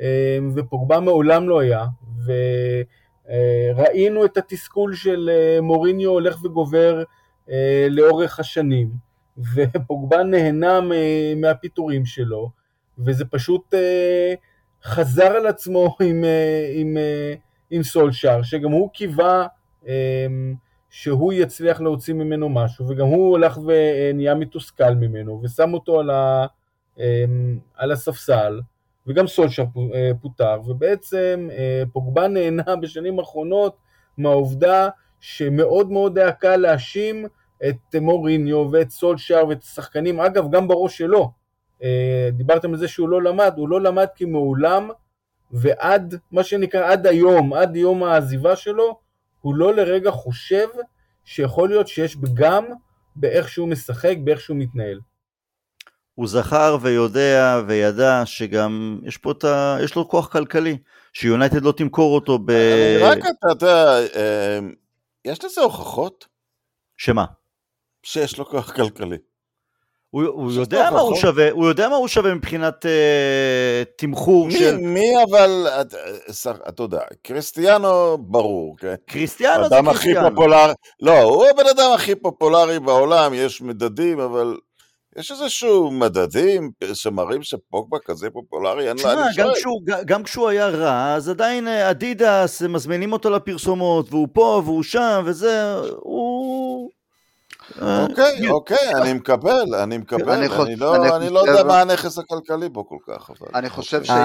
[0.00, 1.84] אה, ופוגבה מעולם לא היה,
[2.26, 2.84] וראינו
[3.30, 5.30] אה, את התסכול של
[5.62, 7.02] מוריניו הולך וגובר
[7.90, 8.90] לאורך השנים,
[9.54, 10.80] ופוגבה נהנה
[11.36, 12.50] מהפיטורים שלו,
[12.98, 13.74] וזה פשוט
[14.84, 16.24] חזר על עצמו עם,
[16.74, 16.96] עם
[17.70, 19.46] עם סולשאר, שגם הוא קיווה
[20.90, 26.46] שהוא יצליח להוציא ממנו משהו, וגם הוא הלך ונהיה מתוסכל ממנו, ושם אותו על, ה,
[27.74, 28.60] על הספסל,
[29.06, 29.64] וגם סולשאר
[29.94, 33.76] אה, פוטר, ובעצם אה, פוגבה נהנה בשנים האחרונות
[34.18, 34.88] מהעובדה
[35.20, 37.26] שמאוד מאוד היה קל להאשים
[37.68, 41.30] את מוריניו ואת סולשאר ואת השחקנים, אגב גם בראש שלו,
[41.82, 44.90] אה, דיברתם על זה שהוא לא למד, הוא לא למד כי מעולם
[45.50, 48.98] ועד, מה שנקרא, עד היום, עד יום העזיבה שלו,
[49.40, 50.68] הוא לא לרגע חושב
[51.24, 52.64] שיכול להיות שיש פגם
[53.16, 55.00] באיך שהוא משחק, באיך שהוא מתנהל.
[56.14, 59.76] הוא זכר ויודע וידע שגם יש פה את ה...
[59.84, 60.78] יש לו כוח כלכלי,
[61.12, 62.52] שיונייטד לא תמכור אותו ב...
[63.00, 64.72] רק אתה, אתה יודע, אמ,
[65.24, 66.26] יש לזה הוכחות?
[66.96, 67.24] שמה?
[68.02, 69.16] שיש לו כוח כלכלי.
[70.10, 72.88] הוא, הוא יודע מה הוא שווה, הוא יודע מה הוא שווה מבחינת uh,
[73.96, 74.76] תמחור מי, של...
[74.76, 75.96] מי אבל, אתה,
[76.68, 78.94] אתה יודע, קריסטיאנו ברור, כן?
[79.06, 80.30] קריסטיאנו זה קריסטיאנו.
[80.30, 80.72] פופולר...
[81.00, 84.56] לא, הוא הבן אדם הכי פופולרי בעולם, יש מדדים, אבל
[85.18, 88.88] יש איזשהו מדדים שמראים שפוגבה כזה פופולרי?
[88.88, 89.54] אין לה, אני גם שואל.
[89.54, 94.82] כשהוא- גם כשהוא היה רע, אז עדיין אה, אדידס מזמינים אותו לפרסומות, והוא פה והוא
[94.82, 96.90] שם, וזה, הוא...
[97.82, 101.52] אה, אוקיי, אוקיי, אני מקבל, אני מקבל, אני אני חושב- לא אני אני לא חושב-
[101.52, 103.48] יודע מה הנכס הכלכלי בו כל כך, אבל...
[103.54, 104.06] אני חושב אוקיי.
[104.06, 104.16] שאי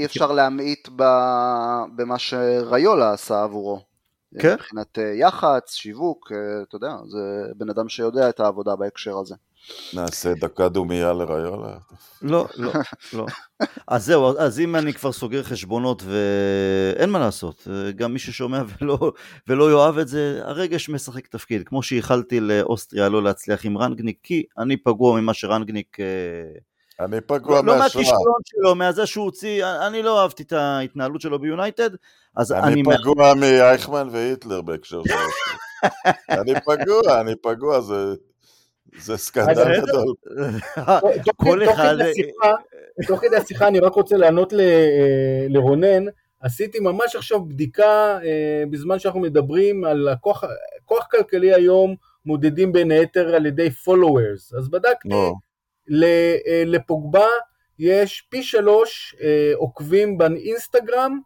[0.00, 3.80] אה, אפשר, להמעיט ב- במה שריולה עשה עבורו.
[4.40, 4.52] כן.
[4.54, 6.32] מבחינת יח"צ, שיווק,
[6.68, 7.18] אתה יודע, זה
[7.56, 9.34] בן אדם שיודע את העבודה בהקשר הזה.
[9.94, 11.76] נעשה דקה דומייה לריולה.
[12.22, 12.72] לא, לא,
[13.12, 13.26] לא.
[13.88, 19.12] אז זהו, אז אם אני כבר סוגר חשבונות ואין מה לעשות, גם מי ששומע ולא,
[19.48, 21.62] ולא יאהב את זה, הרגש משחק תפקיד.
[21.68, 26.00] כמו שייחלתי לאוסטריה לא להצליח עם רנגניק, כי אני פגוע ממה שרנגניק...
[26.00, 26.06] אה,
[27.00, 27.82] אני פגוע לא מהשואה.
[27.82, 31.90] מהכישלון שלו, מהזה שהוא הוציא, אני לא אהבתי את ההתנהלות שלו ביונייטד,
[32.36, 32.72] אז אני...
[32.72, 35.56] אני פגוע מאייכמן והיטלר בהקשר של אוסטריה.
[36.40, 38.14] אני פגוע, אני פגוע, זה...
[38.98, 39.52] זה סקנדל.
[39.82, 40.14] גדול.
[41.24, 42.54] תוך- כל תוך אחד- כדי השיחה-
[43.06, 46.04] תוך כדי השיחה אני רק רוצה לענות ל- אה, לרונן,
[46.40, 47.84] עשיתי ממש עכשיו בדיקה
[48.24, 50.44] אה, בזמן שאנחנו מדברים על הכוח,
[50.84, 51.94] כוח כלכלי היום
[52.26, 55.08] מודדים בין היתר על ידי followers, אז בדקתי,
[56.02, 57.26] אה, לפוגבה
[57.78, 59.16] יש פי שלוש
[59.54, 61.18] עוקבים באינסטגרם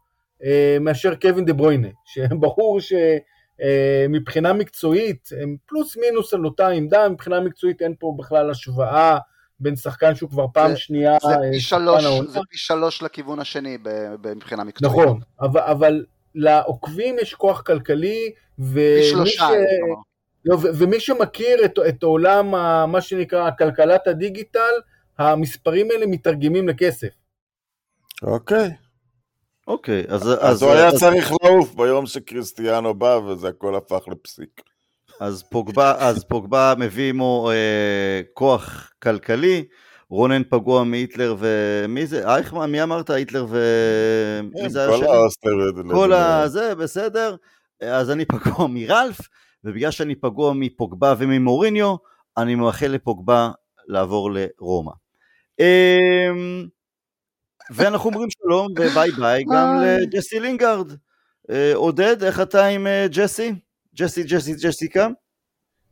[0.80, 2.78] מאשר קווין דה ברוינה, שברור
[3.64, 9.18] שמבחינה מקצועית הם פלוס מינוס על אותה עמדה, מבחינה מקצועית אין פה בכלל השוואה
[9.60, 12.30] בין שחקן שהוא כבר פעם זה- שנייה זה אה, פי שלוש, העונה.
[12.30, 13.78] זה פי שלוש לכיוון השני
[14.36, 14.92] מבחינה מקצועית.
[14.94, 19.52] נכון, אבל, אבל לעוקבים יש כוח כלכלי, ומי, שלושה, ש...
[20.44, 24.70] לא, ו- ומי שמכיר את, את עולם, ה- מה שנקרא כלכלת הדיגיטל,
[25.18, 27.08] המספרים האלה מתרגמים לכסף.
[28.22, 28.70] אוקיי.
[29.70, 30.28] אוקיי, אז...
[30.40, 34.62] אז הוא היה צריך לעוף ביום שקריסטיאנו בא, וזה הכל הפך לפסיק.
[35.20, 39.64] אז פוגבה, אז פוגבה מביא עמו אה, כוח כלכלי,
[40.08, 42.28] רונן פגוע מהיטלר ומי זה?
[42.28, 42.70] אייכמן?
[42.72, 43.10] מי אמרת?
[43.10, 43.58] היטלר ו...
[44.62, 45.04] מי זה היה כל?
[45.04, 45.74] האוסטריות.
[45.90, 47.36] כל הזה, בסדר.
[47.80, 49.18] אז אני פגוע מרלף,
[49.64, 51.96] ובגלל שאני פגוע מפוגבה וממוריניו,
[52.36, 53.50] אני מאחל לפוגבה
[53.88, 54.92] לעבור לרומא.
[55.60, 56.66] אמ,
[57.70, 59.76] ואנחנו אומרים שלום וביי ביי גם.
[60.00, 60.92] לג'סי לינגארד.
[61.50, 63.54] אה, עודד, איך אתה עם אה, ג'סי?
[63.94, 65.08] ג'סי, ג'סי, ג'סיקה?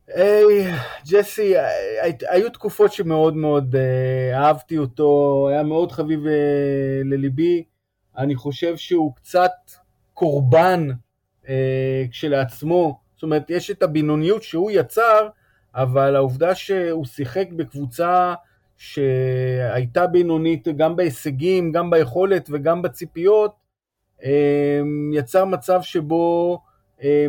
[0.07, 0.71] היי,
[1.11, 1.67] ג'סי, אה,
[2.03, 6.19] הי- היו תקופות שמאוד מאוד אה, אהבתי אותו, היה מאוד חביב
[7.05, 7.63] לליבי.
[8.17, 9.51] אני חושב שהוא קצת
[10.13, 10.87] קורבן
[12.11, 12.99] כשלעצמו.
[13.15, 15.27] זאת אומרת, יש את הבינוניות שהוא יצר,
[15.75, 18.33] אבל העובדה שהוא שיחק בקבוצה
[18.79, 23.51] שהייתה בינונית גם בהישגים, גם ביכולת וגם בציפיות,
[24.23, 24.81] אה,
[25.13, 26.59] יצר מצב שבו
[27.03, 27.25] אה,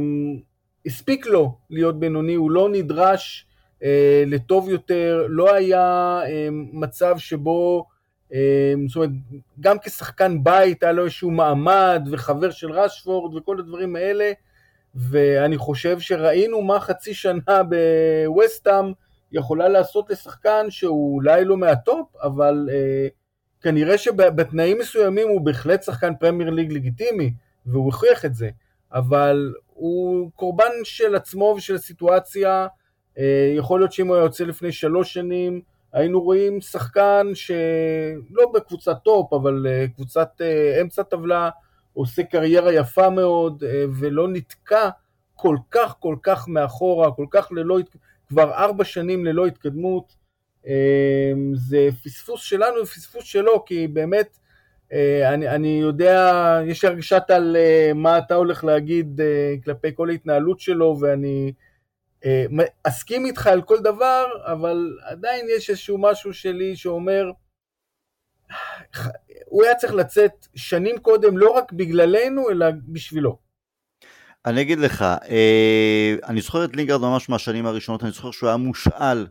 [0.86, 3.46] הספיק לו להיות בינוני, הוא לא נדרש
[3.82, 7.86] אה, לטוב יותר, לא היה אה, מצב שבו,
[8.86, 9.10] זאת אומרת,
[9.60, 14.32] גם כשחקן בית היה לו איזשהו מעמד וחבר של רשפורד וכל הדברים האלה,
[14.94, 17.62] ואני חושב שראינו מה חצי שנה
[18.26, 18.92] בווסטאם
[19.32, 23.08] יכולה לעשות לשחקן שהוא אולי לא מהטופ, אבל אה,
[23.60, 27.32] כנראה שבתנאים מסוימים הוא בהחלט שחקן פרמייר ליג לגיטימי,
[27.66, 28.50] והוא הוכיח את זה.
[28.92, 32.66] אבל הוא קורבן של עצמו ושל הסיטואציה.
[33.18, 35.60] אה, יכול להיות שאם הוא היה יוצא לפני שלוש שנים,
[35.92, 41.50] היינו רואים שחקן שלא בקבוצת טופ, אבל אה, קבוצת אה, אמצע טבלה,
[41.92, 44.88] עושה קריירה יפה מאוד, אה, ולא נתקע
[45.34, 47.78] כל כך כל כך מאחורה, כל כך ללא,
[48.30, 50.16] כבר ארבע שנים ללא התקדמות.
[50.66, 54.38] אה, זה פספוס שלנו ופספוס שלו, כי באמת,
[54.92, 56.32] אה, אני, אני יודע,
[56.66, 61.52] יש הרגשת על אה, מה אתה הולך להגיד אה, כלפי כל ההתנהלות שלו, ואני
[62.82, 67.30] אסכים איתך על כל דבר, אבל עדיין יש איזשהו משהו שלי שאומר,
[69.46, 73.49] הוא היה צריך לצאת שנים קודם, לא רק בגללנו, אלא בשבילו.
[74.46, 78.56] אני אגיד לך, אה, אני זוכר את לינגארד ממש מהשנים הראשונות, אני זוכר שהוא היה
[78.56, 79.26] מושאל.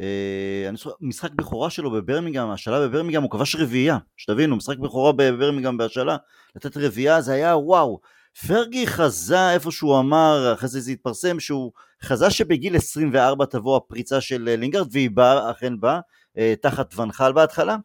[0.00, 5.12] אה, אני זוכר, משחק בכורה שלו בברמינגהם, השאלה בברמינגהם, הוא כבש רביעייה, שתבינו, משחק בכורה
[5.12, 6.16] בברמינגהם בהשאלה,
[6.56, 8.00] לתת רביעייה זה היה וואו.
[8.46, 11.72] פרגי חזה איפה שהוא אמר, אחרי זה זה התפרסם, שהוא
[12.02, 16.00] חזה שבגיל 24 תבוא הפריצה של אה, לינגארד, והיא באה, אכן באה,
[16.38, 17.76] אה, תחת ונחל בהתחלה.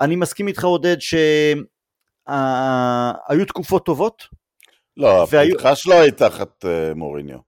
[0.00, 1.56] אני מסכים איתך עודד שהיו
[3.48, 4.22] תקופות טובות,
[4.96, 7.38] לא, והיו- הפתיחה שלו היא תחת אה, מוריניו.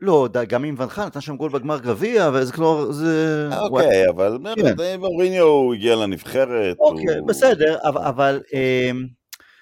[0.00, 3.48] לא, גם אם ונחל נתן שם גול בגמר גביע, וזה כלומר, זה...
[3.58, 5.00] אוקיי, אבל כן.
[5.00, 6.76] מוריניו הוא הגיע לנבחרת.
[6.80, 9.06] אוקיי, הוא- בסדר, אבל, אבל אמ,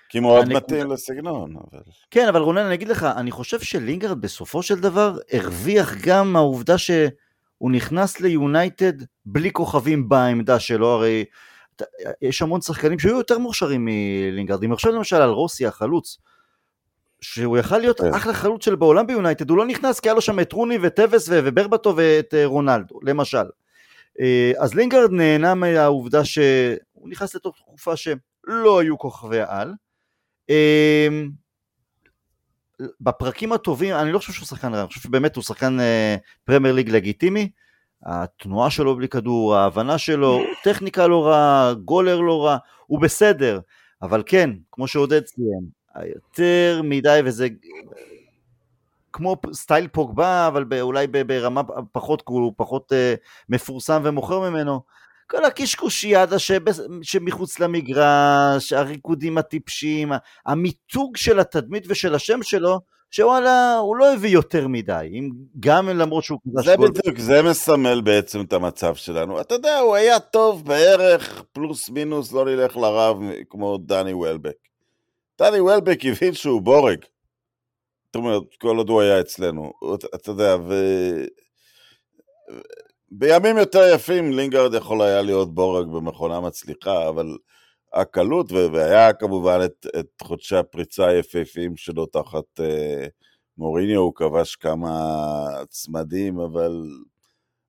[0.09, 1.81] כי מאוד אני- מתאים לסגנון, אבל...
[2.11, 6.79] כן, אבל רונן, אני אגיד לך, אני חושב שלינגרד בסופו של דבר הרוויח גם מהעובדה
[6.79, 7.09] שהוא
[7.59, 8.93] הוא נכנס ליונייטד
[9.27, 11.25] בלי כוכבים בעמדה שלו, הרי
[12.23, 14.65] יש המון שחקנים שהיו יותר מוכשרים מלינגרד.
[14.65, 16.19] אם עכשיו למשל על רוסי החלוץ,
[17.23, 18.15] שהוא יכל להיות כן.
[18.15, 21.29] אחלה חלוץ של בעולם ביונייטד, הוא לא נכנס כי היה לו שם את רוני וטווס
[21.31, 23.45] וברבטו ואת אה, רונלדו, למשל.
[24.21, 29.75] אה, אז לינגארד נהנה מהעובדה שהוא נכנס לתוך תקופה שלא היו כוכבי על.
[30.51, 31.09] אה,
[33.01, 35.79] בפרקים הטובים, אני לא חושב שהוא שחקן רע, אני חושב שבאמת הוא שחקן
[36.45, 37.51] פרמייר ליג לגיטימי.
[38.05, 42.57] התנועה שלו בלי כדור, ההבנה שלו, טכניקה לא רע, גולר לא רע,
[42.87, 43.61] הוא בסדר.
[44.03, 47.49] אבל כן, כמו שעודד ציין, יותר מדי, וזה
[49.13, 51.63] כמו סטייל פוגבה, אבל אולי ברמה
[51.93, 52.95] פחות, הוא פחות uh,
[53.49, 54.81] מפורסם ומוכר ממנו.
[55.27, 56.37] כל הקשקושיאדה
[57.03, 60.13] שמחוץ למגרש, הריקודים הטיפשיים,
[60.47, 62.81] המיתוג של התדמית ושל השם שלו,
[63.11, 65.31] שוואלה, הוא לא הביא יותר מדי, אם,
[65.61, 66.39] גם למרות שהוא...
[66.65, 69.41] זה בדיוק, זה מסמל בעצם את המצב שלנו.
[69.41, 73.17] אתה יודע, הוא היה טוב בערך פלוס מינוס, לא נלך לרב
[73.51, 74.72] כמו דני וולבק.
[75.43, 77.05] דני וולבק הבין שהוא בורג.
[78.07, 79.73] זאת אומרת, כל עוד הוא היה אצלנו.
[80.15, 80.75] אתה יודע, ו...
[83.11, 87.37] בימים יותר יפים לינגרד יכול היה להיות בורג במכונה מצליחה, אבל
[87.95, 93.07] הקלות, והיה כמובן את, את חודשי הפריצה היפהפיים שלו תחת אה,
[93.59, 94.91] מוריניו, הוא כבש כמה
[95.69, 96.73] צמדים, אבל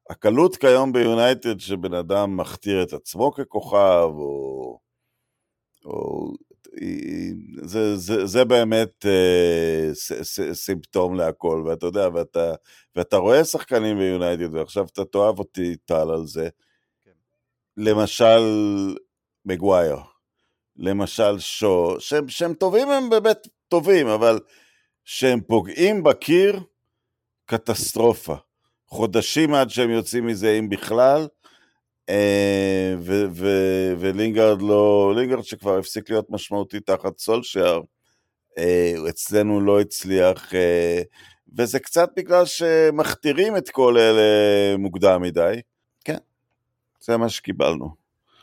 [0.10, 4.80] הקלות כיום ביונייטד שבן אדם מכתיר את עצמו ככוכב, או,
[5.86, 6.28] או
[7.64, 12.54] זה, זה, זה באמת אה, ס, ס, סימפטום להכל, ואתה יודע, ואתה,
[12.96, 16.50] ואתה רואה שחקנים ביונייטד, ועכשיו אתה תאהב אותי, טל, על זה.
[17.06, 17.12] כן.
[17.78, 18.42] למשל,
[19.46, 19.98] מגווייר.
[20.78, 24.40] למשל שו, שהם, שהם טובים הם באמת טובים, אבל
[25.06, 26.60] שהם פוגעים בקיר,
[27.46, 28.36] קטסטרופה.
[28.88, 31.28] חודשים עד שהם יוצאים מזה, אם בכלל,
[32.98, 37.82] ו- ו- ולינגרד לא, לינגרד שכבר הפסיק להיות משמעותי תחת סולשייר,
[38.58, 41.02] אה, אצלנו לא הצליח, אה,
[41.58, 45.62] וזה קצת בגלל שמכתירים את כל אלה מוקדם מדי.
[46.06, 46.18] כן,
[47.00, 47.96] זה מה שקיבלנו.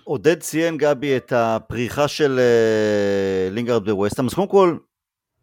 [0.04, 2.40] עודד ציין גבי את הפריחה של
[3.50, 4.76] לינגרד בווסטהאם, אז קודם כל,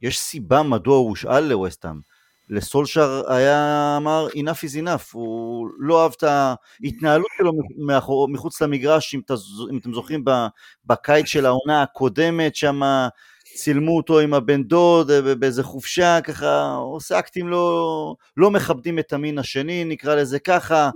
[0.01, 2.16] יש סיבה מדוע הוא הושאל לווסטהאם.
[2.50, 7.52] לסולשר היה אמר enough is enough, הוא לא אהב את ההתנהלות שלו
[8.30, 10.24] מחוץ למגרש, אם, תז, אם אתם זוכרים
[10.86, 12.82] בקיץ של העונה הקודמת, שם
[13.56, 19.14] צילמו אותו עם הבן דוד אה, באיזה חופשה, ככה עושה אקטים לא, לא מכבדים את
[19.14, 20.89] המין השני, נקרא לזה ככה,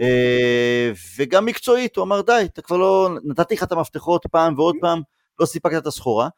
[0.00, 4.74] אה, וגם מקצועית, הוא אמר די, אתה כבר לא, נתתי לך את המפתחות פעם ועוד
[4.80, 5.00] פעם,
[5.40, 6.28] לא סיפקת את הסחורה.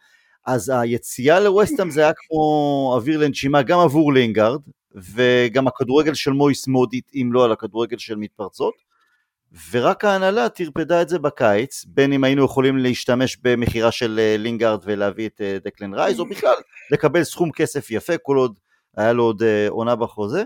[0.47, 4.61] אז היציאה לווסטהאם זה היה כמו אוויר לנשימה גם עבור לינגארד,
[4.95, 8.74] וגם הכדורגל של מויס מאוד התאים לו על הכדורגל של מתפרצות,
[9.70, 14.80] ורק ההנהלה טרפדה את זה בקיץ, בין אם היינו יכולים להשתמש במכירה של אה, לינגארד
[14.84, 16.55] ולהביא את אה, דקלן רייז, או בכלל
[16.91, 18.55] לקבל סכום כסף יפה, כל עוד
[18.97, 20.43] היה לו עוד אה, עונה בחוזה.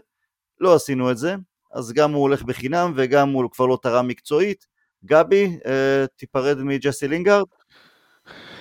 [0.60, 1.34] לא עשינו את זה,
[1.72, 4.66] אז גם הוא הולך בחינם וגם הוא כבר לא תרם מקצועית.
[5.04, 5.58] גבי,
[6.16, 7.44] תיפרד מג'סי לינגארד.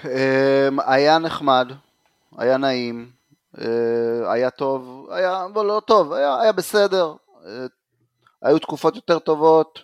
[0.05, 1.71] אמ, היה נחמד,
[2.37, 3.11] היה נעים,
[3.61, 7.13] אה, היה טוב, היה לא, טוב, היה, היה בסדר,
[7.45, 7.65] אה,
[8.41, 9.79] היו תקופות יותר טובות,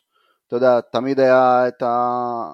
[0.48, 2.52] אתה יודע, תמיד היה את ה...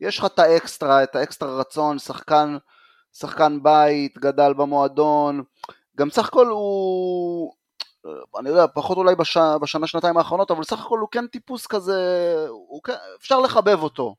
[0.00, 2.56] יש לך את האקסטרה, את האקסטרה רצון, שחקן,
[3.12, 5.42] שחקן בית, גדל במועדון,
[5.96, 7.52] גם סך הכל הוא,
[8.38, 9.36] אני יודע, פחות אולי בש...
[9.36, 12.00] בשנה שנתיים האחרונות, אבל סך הכל הוא כן טיפוס כזה,
[12.84, 14.14] כן, אפשר לחבב אותו.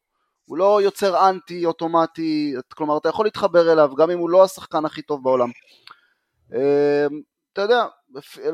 [0.50, 4.86] הוא לא יוצר אנטי אוטומטי, כלומר אתה יכול להתחבר אליו גם אם הוא לא השחקן
[4.86, 5.50] הכי טוב בעולם.
[6.54, 6.60] אמ,
[7.54, 7.86] אתה יודע,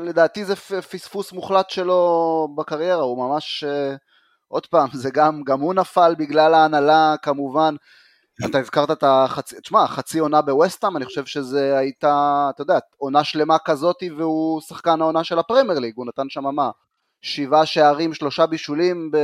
[0.00, 0.56] לדעתי זה
[0.90, 3.96] פספוס מוחלט שלו בקריירה, הוא ממש, אה,
[4.48, 7.74] עוד פעם, זה גם, גם הוא נפל בגלל ההנהלה כמובן.
[8.50, 13.24] אתה הזכרת את החצי, תשמע, חצי עונה בווסטהאם, אני חושב שזה הייתה, אתה יודע, עונה
[13.24, 16.70] שלמה כזאתי והוא שחקן העונה של הפרמייר ליג, הוא נתן שם מה,
[17.26, 19.10] שבעה שערים, שלושה בישולים.
[19.10, 19.16] ב...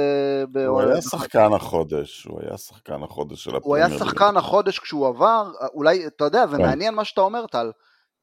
[0.52, 0.58] ב...
[0.58, 3.66] הוא היה שחקן החודש, הוא היה שחקן החודש של הפרמייר.
[3.66, 6.54] הוא היה שחקן החודש כשהוא עבר, אולי, אתה יודע, כן.
[6.54, 7.70] ומעניין מה שאתה אומר, טל,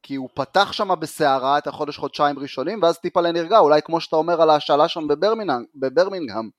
[0.02, 4.42] כי הוא פתח שם בסערה את החודש-חודשיים ראשונים, ואז טיפה לנרגע, אולי כמו שאתה אומר
[4.42, 5.08] על ההשאלה שם
[5.74, 6.50] בברמינגהם.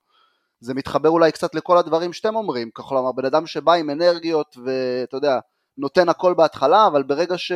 [0.60, 5.18] זה מתחבר אולי קצת לכל הדברים שאתם אומרים, כלומר, בן אדם שבא עם אנרגיות, ואתה
[5.18, 5.40] יודע,
[5.78, 7.52] נותן הכל בהתחלה, אבל ברגע ש...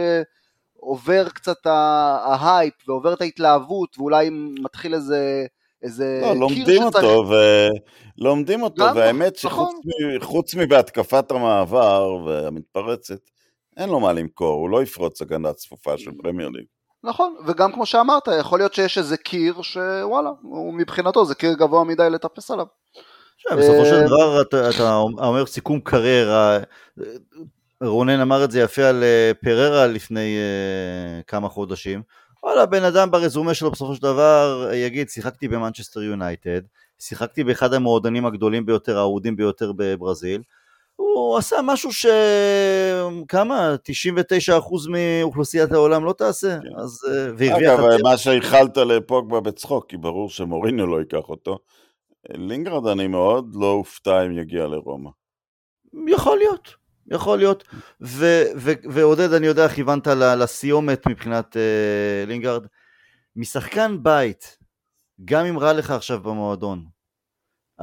[0.80, 5.46] עובר קצת ההייפ ועובר את ההתלהבות ואולי מתחיל איזה...
[5.84, 6.96] איזה לא, לומדים שצריך...
[6.96, 7.36] אותו, ו...
[8.18, 9.76] לומדים אותו, גם, והאמת נכון.
[10.22, 13.20] שחוץ מבהתקפת המעבר והמתפרצת,
[13.78, 16.66] אין לו מה למכור, הוא לא יפרוץ הגנה צפופה של פרמייר ליג.
[17.04, 21.84] נכון, וגם כמו שאמרת, יכול להיות שיש איזה קיר שוואלה, הוא מבחינתו זה קיר גבוה
[21.84, 22.66] מדי לטפס עליו.
[23.52, 26.58] בסופו של דבר אתה, אתה אומר סיכום קריירה,
[27.84, 29.04] רונן אמר את זה יפה על
[29.42, 30.38] פררה לפני
[31.28, 32.02] כמה חודשים,
[32.44, 36.62] וואלה, בן אדם ברזומה שלו בסופו של דבר יגיד, שיחקתי במנצ'סטר יונייטד,
[37.00, 40.42] שיחקתי באחד המועדונים הגדולים ביותר, האהודים ביותר בברזיל,
[40.96, 43.76] הוא עשה משהו שכמה,
[44.52, 46.76] 99% מאוכלוסיית העולם לא תעשה, כן.
[46.78, 47.00] אז.
[47.58, 51.60] אגב, מה שהיכלת לפוגבה בצחוק, כי ברור שמוריניו לא ייקח אותו.
[52.30, 55.10] לינגרד אני מאוד לא אופתע אם יגיע לרומא.
[56.08, 56.74] יכול להיות,
[57.12, 57.64] יכול להיות.
[58.90, 62.66] ועודד, אני יודע, כיוונת לסיומת מבחינת uh, לינגרד.
[63.36, 64.58] משחקן בית,
[65.26, 66.86] גם אם רע לך עכשיו במועדון,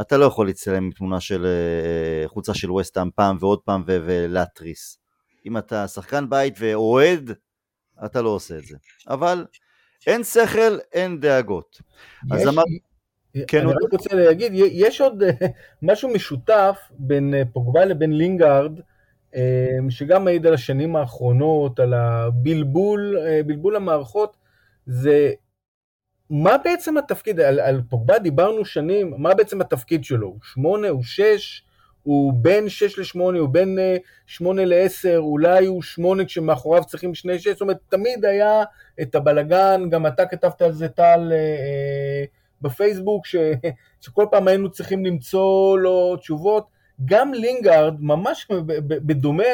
[0.01, 4.99] אתה לא יכול להצטלם עם תמונה של uh, חולצה של וסטאם פעם ועוד פעם ולהתריס.
[5.47, 7.31] אם אתה שחקן בית ואוהד,
[8.05, 8.77] אתה לא עושה את זה.
[9.09, 9.47] אבל
[10.07, 11.81] אין שכל, אין דאגות.
[12.25, 12.63] יש, אז אמר...
[13.49, 15.23] כן, אני רק רוצה להגיד, יש עוד
[15.83, 18.85] משהו משותף בין אה, פוגבה לבין לינגארד, אה,
[19.91, 24.37] שגם מעיד על השנים האחרונות, על הבלבול, אה, בלבול המערכות,
[24.87, 25.33] זה
[26.31, 30.27] מה בעצם התפקיד, על, על פוגבה דיברנו שנים, מה בעצם התפקיד שלו?
[30.27, 31.63] הוא שמונה, הוא שש,
[32.03, 33.79] הוא בין שש לשמונה, הוא בין
[34.27, 38.63] שמונה לעשר, אולי הוא שמונה כשמאחוריו צריכים שני שש, זאת אומרת, תמיד היה
[39.03, 42.25] את הבלגן, גם אתה כתבת על זה טל, אה,
[42.63, 43.37] בפייסבוק, ש,
[44.01, 46.82] שכל פעם היינו צריכים למצוא לו תשובות.
[47.05, 48.47] גם לינגארד, ממש
[48.87, 49.45] בדומה,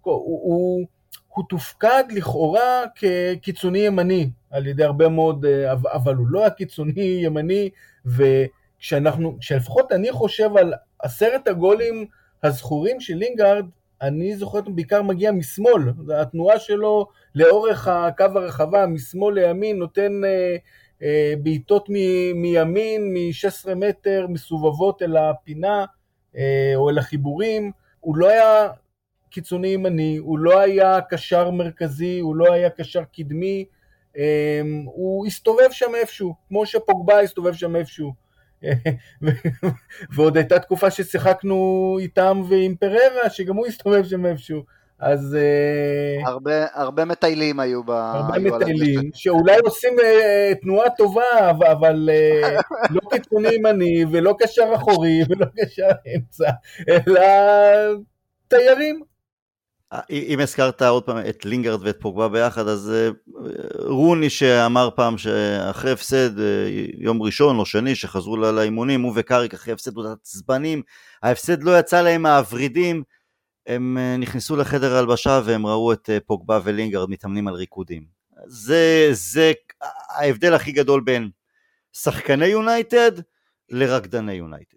[0.00, 0.86] הוא, הוא,
[1.28, 5.46] הוא תופקד לכאורה כקיצוני ימני על ידי הרבה מאוד,
[5.92, 7.70] אבל הוא לא היה קיצוני ימני,
[8.06, 12.06] וכשאנחנו, כשלפחות אני חושב על עשרת הגולים
[12.42, 13.66] הזכורים של לינגארד,
[14.02, 15.82] אני זוכר בעיקר מגיע משמאל,
[16.14, 20.56] התנועה שלו לאורך הקו הרחבה, משמאל לימין, נותן אה,
[21.02, 21.88] אה, בעיטות
[22.34, 25.78] מימין, מ-16 מטר, מסובבות אל הפינה.
[25.78, 25.84] אה,
[26.76, 27.72] או אל החיבורים.
[28.00, 28.68] הוא לא היה
[29.30, 33.64] קיצוני ימני, הוא לא היה קשר מרכזי, הוא לא היה קשר קדמי,
[34.16, 38.12] אה, הוא הסתובב שם איפשהו, כמו שפוגבה הסתובב שם איפשהו.
[40.14, 44.62] ועוד הייתה תקופה ששיחקנו איתם ועם פררה, שגם הוא הסתובב שם איפשהו.
[45.00, 45.36] אז...
[45.36, 47.90] אה, הרבה, הרבה מטיילים היו ב...
[47.90, 52.62] הרבה היו מטיילים, שאולי עושים uh, תנועה טובה, אבל uh,
[52.94, 56.50] לא קיצוני ימני, ולא קשר אחורי, ולא קשר אמצע,
[56.88, 57.20] אלא
[58.48, 59.02] תיירים.
[60.10, 62.92] אם הזכרת עוד פעם את לינגרד ואת פוגבה ביחד, אז
[63.78, 66.30] רוני שאמר פעם שאחרי הפסד,
[66.98, 70.82] יום ראשון או שני, שחזרו לאימונים, הוא וקאריק אחרי הפסד עצבנים,
[71.22, 73.02] ההפסד לא יצא להם מהוורידים,
[73.70, 78.04] הם אה, נכנסו לחדר הלבשה והם ראו את אה, פוגבה ולינגארד מתאמנים על ריקודים.
[78.46, 79.52] זה, זה
[80.10, 81.30] ההבדל הכי גדול בין
[81.92, 83.12] שחקני יונייטד
[83.70, 84.76] לרקדני יונייטד.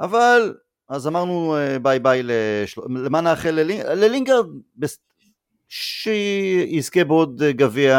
[0.00, 0.54] אבל,
[0.88, 2.80] אז אמרנו אה, ביי ביי, לשל...
[3.04, 3.98] למה נאחל ללינגארד?
[3.98, 4.46] ללינגארד
[5.68, 7.96] שיזכה בעוד גביע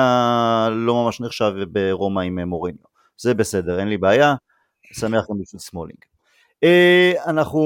[0.72, 2.86] לא ממש נחשב ברומא עם מוריניו.
[3.18, 4.36] זה בסדר, אין לי בעיה,
[4.94, 6.00] שמח גם בשביל סמולינג.
[6.64, 7.62] אה, אנחנו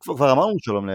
[0.00, 0.88] כבר, כבר אמרנו שלום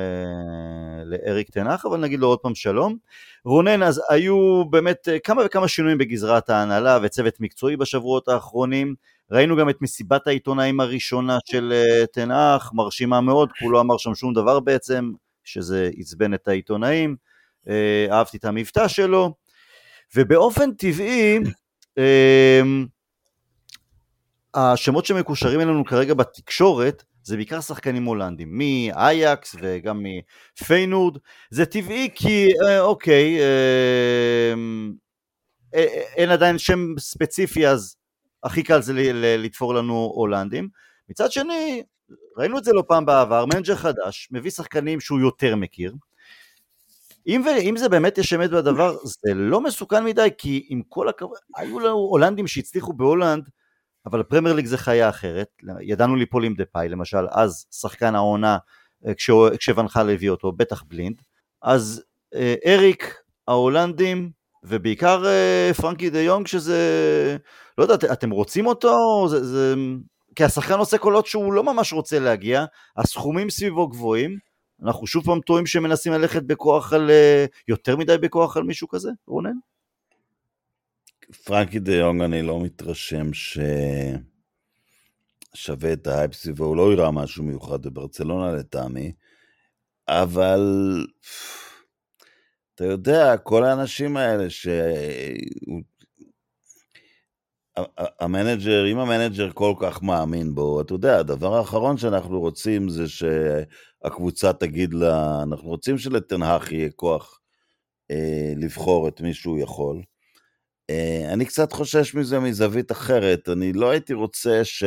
[1.06, 2.98] לאריק טן האח, אבל נגיד לו עוד פעם שלום.
[3.46, 8.96] רונן, אז היו באמת אה, כמה וכמה שינויים בגזרת ההנהלה וצוות מקצועי בשבועות האחרונים.
[9.32, 14.16] ראינו גם את מסיבת העיתונאים הראשונה של אה, תנח, מרשימה מאוד, הוא לא אמר שם
[14.16, 15.12] שום דבר בעצם,
[15.44, 17.16] שזה עצבן את העיתונאים.
[18.12, 19.34] אהבתי את המבטא שלו,
[20.16, 21.40] ובאופן טבעי,
[24.54, 30.04] השמות שמקושרים אלינו כרגע בתקשורת זה בעיקר שחקנים הולנדים, מאייקס וגם
[30.62, 31.18] מפיינורד,
[31.50, 34.54] זה טבעי כי אה, אוקיי, אה,
[36.16, 37.96] אין עדיין שם ספציפי אז
[38.44, 40.70] הכי קל זה לתפור לנו הולנדים,
[41.10, 41.84] מצד שני
[42.38, 45.94] ראינו את זה לא פעם בעבר, מנג'ר חדש, מביא שחקנים שהוא יותר מכיר,
[47.28, 51.10] אם, ו, אם זה באמת יש אמת בדבר, זה לא מסוכן מדי, כי עם כל
[51.10, 53.50] הכבוד, היו לנו הולנדים שהצליחו בהולנד
[54.06, 55.48] אבל הפרמייר ליג זה חיה אחרת,
[55.82, 58.58] ידענו ליפול עם דה פאי למשל, אז שחקן העונה
[59.08, 59.14] אה,
[59.58, 61.22] כשואן חאל הביא אותו, בטח בלינד,
[61.62, 62.04] אז
[62.36, 63.16] אה, אריק,
[63.48, 64.32] ההולנדים,
[64.64, 66.78] ובעיקר אה, פרנקי דה יונג שזה,
[67.78, 69.26] לא יודע, אתם רוצים אותו?
[69.30, 69.76] זה, זה,
[70.36, 72.66] כי השחקן עושה קולות שהוא לא ממש רוצה להגיע,
[72.98, 74.38] הסכומים סביבו גבוהים,
[74.84, 77.12] אנחנו שוב פעם טועים שמנסים ללכת בכוח על,
[77.68, 79.56] יותר מדי בכוח על מישהו כזה, רונן?
[81.34, 83.34] פרנקי דה יונג אני לא מתרשם
[85.54, 89.12] ששווה את ההייפ סביבו, הוא לא יראה משהו מיוחד בברצלונה לטעמי,
[90.08, 90.62] אבל
[92.76, 95.82] אתה יודע, כל האנשים האלה שהוא
[98.20, 104.54] המנג'ר, אם המנג'ר כל כך מאמין בו, אתה יודע, הדבר האחרון שאנחנו רוצים זה שהקבוצה
[104.54, 107.40] תגיד לה, אנחנו רוצים שלטן האח יהיה כוח
[108.12, 110.02] אה, לבחור את מי שהוא יכול.
[110.90, 114.84] אה, אני קצת חושש מזה מזווית אחרת, אני לא הייתי רוצה ש...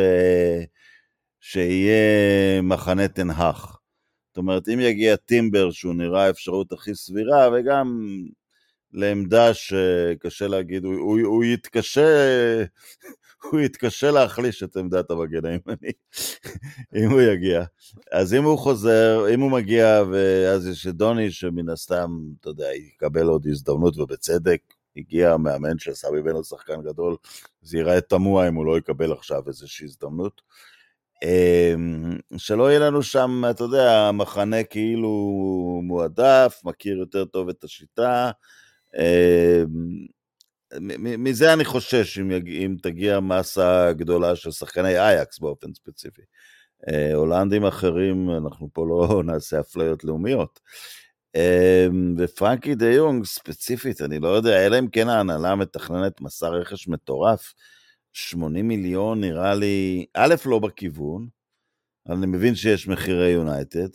[1.40, 3.78] שיהיה מחנה טן האח.
[4.28, 8.16] זאת אומרת, אם יגיע טימבר שהוא נראה האפשרות הכי סבירה, וגם
[8.92, 12.06] לעמדה שקשה להגיד, הוא, הוא, הוא יתקשה,
[13.50, 15.92] הוא יתקשה להחליש את עמדת המגן הימני,
[16.96, 17.64] אם הוא יגיע.
[18.12, 22.74] אז אם הוא חוזר, אם הוא מגיע, ואז יש את דוני, שמן הסתם, אתה יודע,
[22.74, 24.60] יקבל עוד הזדמנות, ובצדק,
[24.98, 27.16] הגיע מאמן שעשה ממנו שחקן גדול,
[27.62, 30.42] זה ייראה תמוה אם הוא לא יקבל עכשיו איזושהי הזדמנות.
[31.24, 35.10] אמ, שלא יהיה לנו שם, אתה יודע, מחנה כאילו
[35.84, 38.30] מועדף, מכיר יותר טוב את השיטה.
[38.96, 40.06] אמ,
[40.98, 42.48] מזה אני חושש אם, יג...
[42.48, 46.22] אם תגיע מסה גדולה של שחקני אייקס באופן ספציפי.
[46.88, 50.60] אה, הולנדים אחרים, אנחנו פה לא נעשה אפליות לאומיות.
[51.38, 56.88] אמ, ופרנקי דה יונג ספציפית, אני לא יודע, אלא אם כן ההנהלה מתכננת מסע רכש
[56.88, 57.54] מטורף.
[58.12, 61.28] 80 מיליון נראה לי, א', לא בכיוון,
[62.08, 63.88] אני מבין שיש מחירי יונייטד,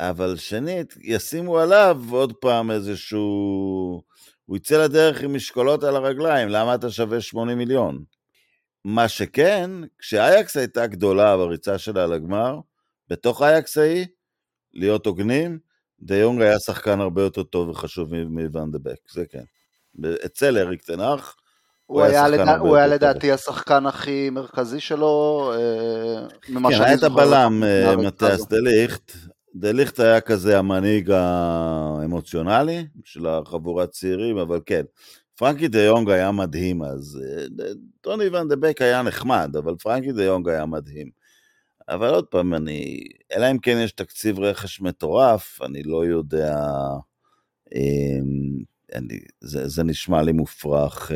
[0.00, 4.02] אבל שנית, ישימו עליו עוד פעם איזשהו...
[4.46, 8.04] הוא יצא לדרך עם משקולות על הרגליים, למה אתה שווה 80 מיליון?
[8.84, 12.58] מה שכן, כשאייקס הייתה גדולה בריצה שלה לגמר,
[13.08, 14.06] בתוך אייקס ההיא,
[14.74, 15.58] להיות הוגנים,
[16.02, 19.42] דיונג היה שחקן הרבה יותר טוב וחשוב מוואן דה בק, זה כן.
[20.24, 21.36] אצל אריק תנח,
[21.90, 22.56] הוא היה, לדע...
[22.56, 25.52] הוא היה לדעתי השחקן הכי מרכזי שלו.
[25.54, 29.12] אה, כן, היה את הבלם אה, מתיאס דה ליכט.
[29.54, 34.82] דה ליכט היה כזה המנהיג האמוציונלי של החבורת צעירים, אבל כן,
[35.36, 37.20] פרנקי דה יונג היה מדהים אז.
[37.24, 37.66] אה,
[38.00, 41.19] דוני ון דה בק היה נחמד, אבל פרנקי דה יונג היה מדהים.
[41.90, 43.04] אבל עוד פעם, אני...
[43.32, 46.56] אלא אם כן יש תקציב רכש מטורף, אני לא יודע...
[48.94, 51.10] אני, זה, זה נשמע לי מופרך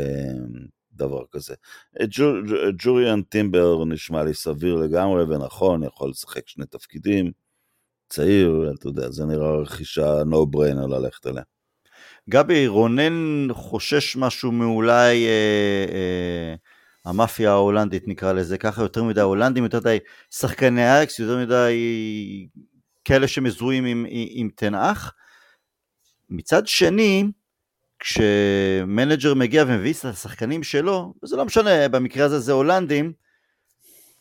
[0.92, 1.54] דבר כזה.
[2.78, 7.32] ג'וריאן טימבר נשמע לי סביר לגמרי ונכון, יכול לשחק שני תפקידים.
[8.08, 11.42] צעיר, אתה יודע, זה נראה רכישה no brainer ללכת אליה.
[12.30, 16.54] גבי, רונן חושש משהו מאולי אה, אה,
[17.04, 19.98] המאפיה ההולנדית נקרא לזה ככה, יותר מדי הולנדים, יותר מדי
[20.30, 21.74] שחקני אייקס, יותר מדי
[23.04, 25.12] כאלה שמזוהים עם, עם, עם תנאך.
[26.30, 27.24] מצד שני,
[27.98, 33.12] כשמנג'ר מגיע ומביא את השחקנים שלו, וזה לא משנה, במקרה הזה זה הולנדים,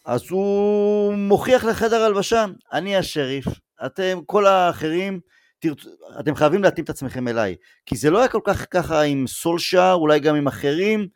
[0.06, 3.46] אז הוא מוכיח לחדר הלבשה, אני השריף,
[3.86, 5.20] אתם, כל האחרים,
[5.60, 5.86] תרצ...
[6.20, 7.56] אתם חייבים להתאים את עצמכם אליי,
[7.86, 11.08] כי זה לא היה כל כך ככה עם סולשאר, אולי גם עם אחרים,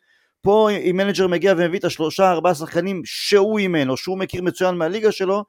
[0.48, 4.74] פה אם מנג'ר מגיע ומביא את השלושה ארבעה שחקנים שהוא אימן, או שהוא מכיר מצוין
[4.74, 5.44] מהליגה שלו,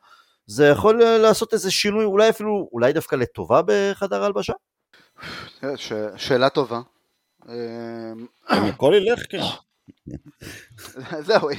[0.47, 4.53] זה יכול לעשות איזה שינוי, אולי אפילו, אולי דווקא לטובה בחדר הלבשה?
[5.75, 5.93] ש...
[6.17, 6.79] שאלה טובה.
[8.47, 9.41] הכל ילך, כן.
[11.27, 11.49] זהו,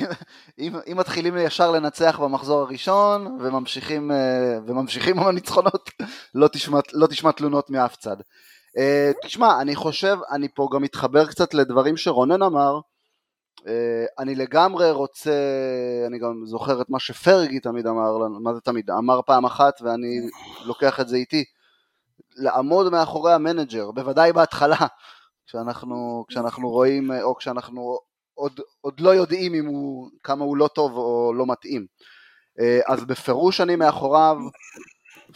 [0.59, 5.91] אם, אם מתחילים ישר לנצח במחזור הראשון וממשיכים, אה, וממשיכים עם הניצחונות,
[6.34, 8.16] לא תשמע, לא תשמע תלונות מאף צד.
[8.78, 12.80] אה, תשמע, אני חושב, אני פה גם מתחבר קצת לדברים שרונן אמר,
[14.19, 15.33] אני לגמרי רוצה,
[16.07, 20.21] אני גם זוכר את מה שפרגי תמיד אמר, מה זה תמיד, אמר פעם אחת ואני
[20.65, 21.45] לוקח את זה איתי,
[22.37, 24.87] לעמוד מאחורי המנג'ר, בוודאי בהתחלה,
[25.47, 27.99] כשאנחנו, כשאנחנו רואים, או כשאנחנו
[28.35, 31.87] עוד, עוד לא יודעים אם הוא, כמה הוא לא טוב או לא מתאים.
[32.61, 34.37] אה, אז בפירוש אני מאחוריו,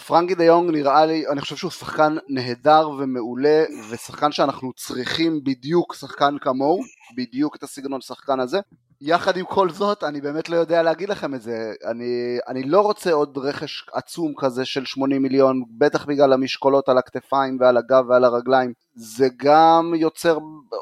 [0.07, 5.95] פרנקי דה יונג נראה לי, אני חושב שהוא שחקן נהדר ומעולה, ושחקן שאנחנו צריכים בדיוק
[5.95, 6.81] שחקן כמוהו,
[7.17, 8.61] בדיוק את הסגנון שחקן הזה.
[9.01, 11.73] יחד עם כל זאת, אני באמת לא יודע להגיד לכם את זה.
[11.85, 16.99] אני, אני לא רוצה עוד רכש עצום כזה של 80 מיליון, בטח בגלל המשקולות על
[16.99, 18.73] הכתפיים ועל הגב ועל הרגליים.
[18.95, 20.39] זה גם יוצר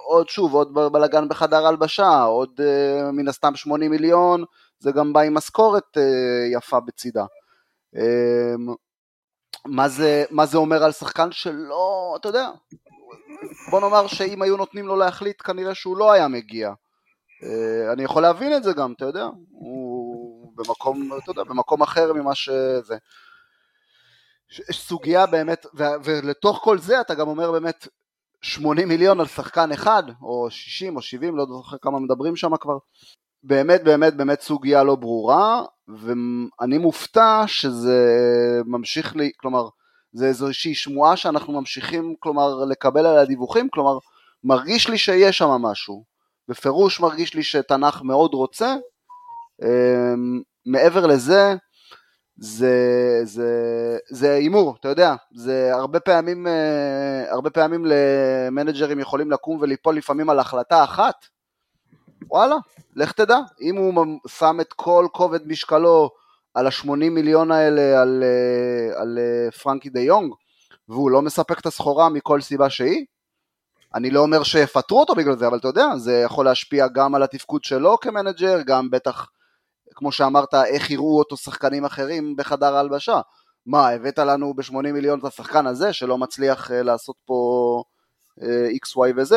[0.07, 4.45] עוד, שוב, עוד בלאגן בחדר הלבשה, עוד uh, מן הסתם 80 מיליון,
[4.79, 7.25] זה גם בא עם משכורת uh, יפה בצידה.
[7.97, 8.73] Uh,
[9.67, 12.51] מה זה, מה זה אומר על שחקן שלא, אתה יודע,
[13.71, 16.73] בוא נאמר שאם היו נותנים לו להחליט כנראה שהוא לא היה מגיע.
[17.43, 22.13] Uh, אני יכול להבין את זה גם, אתה יודע, הוא במקום, אתה יודע, במקום אחר
[22.13, 22.97] ממה שזה.
[24.73, 25.67] סוגיה באמת,
[26.05, 27.89] ולתוך כל זה אתה גם אומר באמת
[28.43, 32.79] 80 מיליון על שחקן אחד, או 60 או 70, לא זוכר כמה מדברים שם כבר.
[33.43, 35.63] באמת באמת באמת סוגיה לא ברורה,
[35.99, 38.01] ואני מופתע שזה
[38.67, 39.69] ממשיך לי, כלומר,
[40.13, 43.99] זה איזושהי שמועה שאנחנו ממשיכים, כלומר, לקבל עליה דיווחים, כלומר,
[44.45, 46.05] מרגיש לי שיש שם משהו.
[46.49, 48.77] בפירוש מרגיש לי שתנ"ך מאוד רוצה.
[50.67, 51.55] מעבר לזה,
[52.37, 52.75] זה,
[53.25, 53.49] זה,
[54.11, 56.47] זה הימור, אתה יודע, זה הרבה פעמים,
[57.31, 61.15] הרבה פעמים למנג'רים יכולים לקום וליפול לפעמים על החלטה אחת,
[62.31, 62.57] וואלה,
[62.97, 66.11] לך תדע, אם הוא שם את כל כובד משקלו
[66.55, 68.25] על ה-80 מיליון האלה על,
[68.97, 69.19] על
[69.63, 70.33] פרנקי דה יונג,
[70.89, 73.05] והוא לא מספק את הסחורה מכל סיבה שהיא,
[73.95, 77.23] אני לא אומר שיפטרו אותו בגלל זה, אבל אתה יודע, זה יכול להשפיע גם על
[77.23, 79.31] התפקוד שלו כמנג'ר, גם בטח,
[79.95, 83.21] כמו שאמרת, איך יראו אותו שחקנים אחרים בחדר ההלבשה.
[83.67, 87.83] מה, הבאת לנו ב-80 מיליון את השחקן הזה, שלא מצליח uh, לעשות פה
[88.41, 88.43] uh,
[88.85, 89.35] X, Y ו-Z?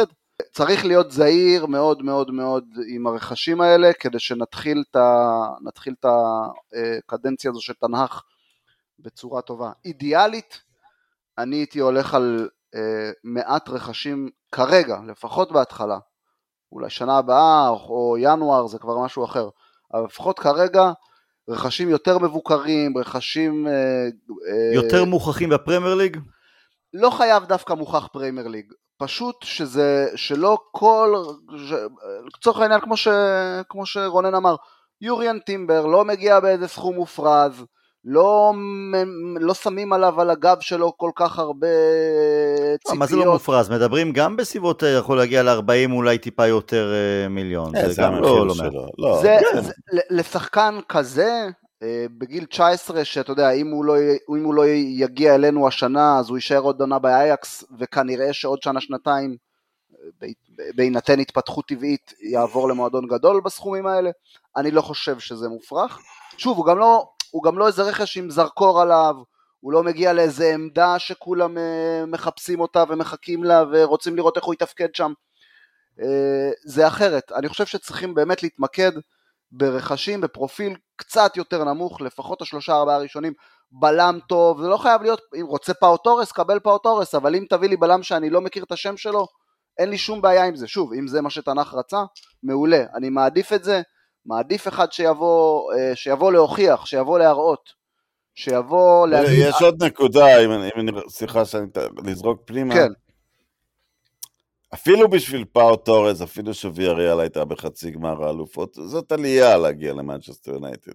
[0.51, 6.05] צריך להיות זהיר מאוד מאוד מאוד עם הרכשים האלה, כדי שנתחיל את
[7.03, 8.21] הקדנציה הזו של תנ"ך
[8.99, 9.71] בצורה טובה.
[9.85, 10.61] אידיאלית,
[11.37, 15.97] אני הייתי הולך על אה, מעט רכשים כרגע, לפחות בהתחלה.
[16.71, 19.49] אולי שנה הבאה או ינואר זה כבר משהו אחר.
[19.93, 20.91] אבל לפחות כרגע,
[21.49, 23.67] רכשים יותר מבוקרים, רכשים...
[23.67, 24.07] אה,
[24.73, 26.17] יותר אה, מוכחים בפרמייר ליג?
[26.93, 28.73] לא חייב דווקא מוכח פרמייר ליג.
[28.97, 31.23] פשוט שזה, שלא כל,
[32.37, 33.07] לצורך העניין כמו, ש,
[33.69, 34.55] כמו שרונן אמר,
[35.01, 37.65] יוריאן טימבר לא מגיע באיזה סכום מופרז,
[38.05, 38.53] לא,
[39.39, 41.67] לא שמים עליו על הגב שלו כל כך הרבה
[42.83, 42.99] ציפיות.
[42.99, 43.69] מה זה לא מופרז?
[43.69, 47.75] מדברים גם בסביבות, אה, יכול להגיע ל-40 אולי טיפה יותר אה, מיליון.
[47.75, 48.87] אה, זה גם לא, לא שלו.
[48.97, 49.61] לא, כן.
[50.09, 51.47] לשחקן כזה,
[52.17, 53.95] בגיל 19, שאתה יודע, אם הוא, לא,
[54.37, 59.37] אם הוא לא יגיע אלינו השנה, אז הוא יישאר עוד עונה באייקס, וכנראה שעוד שנה-שנתיים,
[60.75, 64.09] בהינתן התפתחות טבעית, יעבור למועדון גדול בסכומים האלה.
[64.57, 65.99] אני לא חושב שזה מופרך.
[66.37, 69.15] שוב, הוא גם לא, הוא גם לא איזה רכש עם זרקור עליו,
[69.59, 74.53] הוא לא מגיע לאיזה עמדה שכולם אה, מחפשים אותה ומחכים לה ורוצים לראות איך הוא
[74.53, 75.13] יתפקד שם.
[76.01, 77.31] אה, זה אחרת.
[77.31, 78.91] אני חושב שצריכים באמת להתמקד
[79.51, 83.33] ברכשים, בפרופיל קצת יותר נמוך, לפחות השלושה ארבעה הראשונים,
[83.71, 87.45] בלם טוב, זה לא חייב להיות, אם רוצה פאו טורס, קבל פאו טורס, אבל אם
[87.49, 89.27] תביא לי בלם שאני לא מכיר את השם שלו,
[89.77, 90.67] אין לי שום בעיה עם זה.
[90.67, 92.03] שוב, אם זה מה שטן האח רצה,
[92.43, 92.83] מעולה.
[92.95, 93.81] אני מעדיף את זה
[94.25, 97.69] מעדיף אחד שיבוא, אה, שיבוא להוכיח, שיבוא להראות,
[98.35, 99.47] שיבוא להגיד...
[99.49, 101.67] יש עוד נקודה, אם אני, אם אני סליחה שאני
[102.05, 102.73] לזרוק פנימה.
[102.73, 102.91] כן.
[104.75, 110.91] אפילו בשביל פאו טורס, אפילו שוויאריאל הייתה בחצי גמר האלופות, זאת עלייה להגיע למנצ'סטר יונייטד.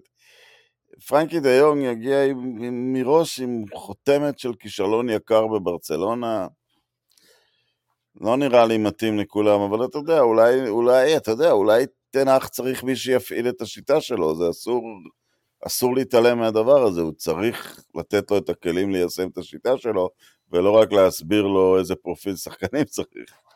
[1.07, 6.47] פרנקי דה יונג יגיע עם, עם, מראש עם חותמת של כישלון יקר בברצלונה.
[8.21, 12.83] לא נראה לי מתאים לכולם, אבל אתה יודע, אולי, אולי, אתה יודע, אולי תנח צריך
[12.83, 14.83] מי שיפעיל את השיטה שלו, זה אסור,
[15.67, 20.09] אסור להתעלם מהדבר הזה, הוא צריך לתת לו את הכלים ליישם את השיטה שלו,
[20.51, 23.50] ולא רק להסביר לו איזה פרופיל שחקנים צריך.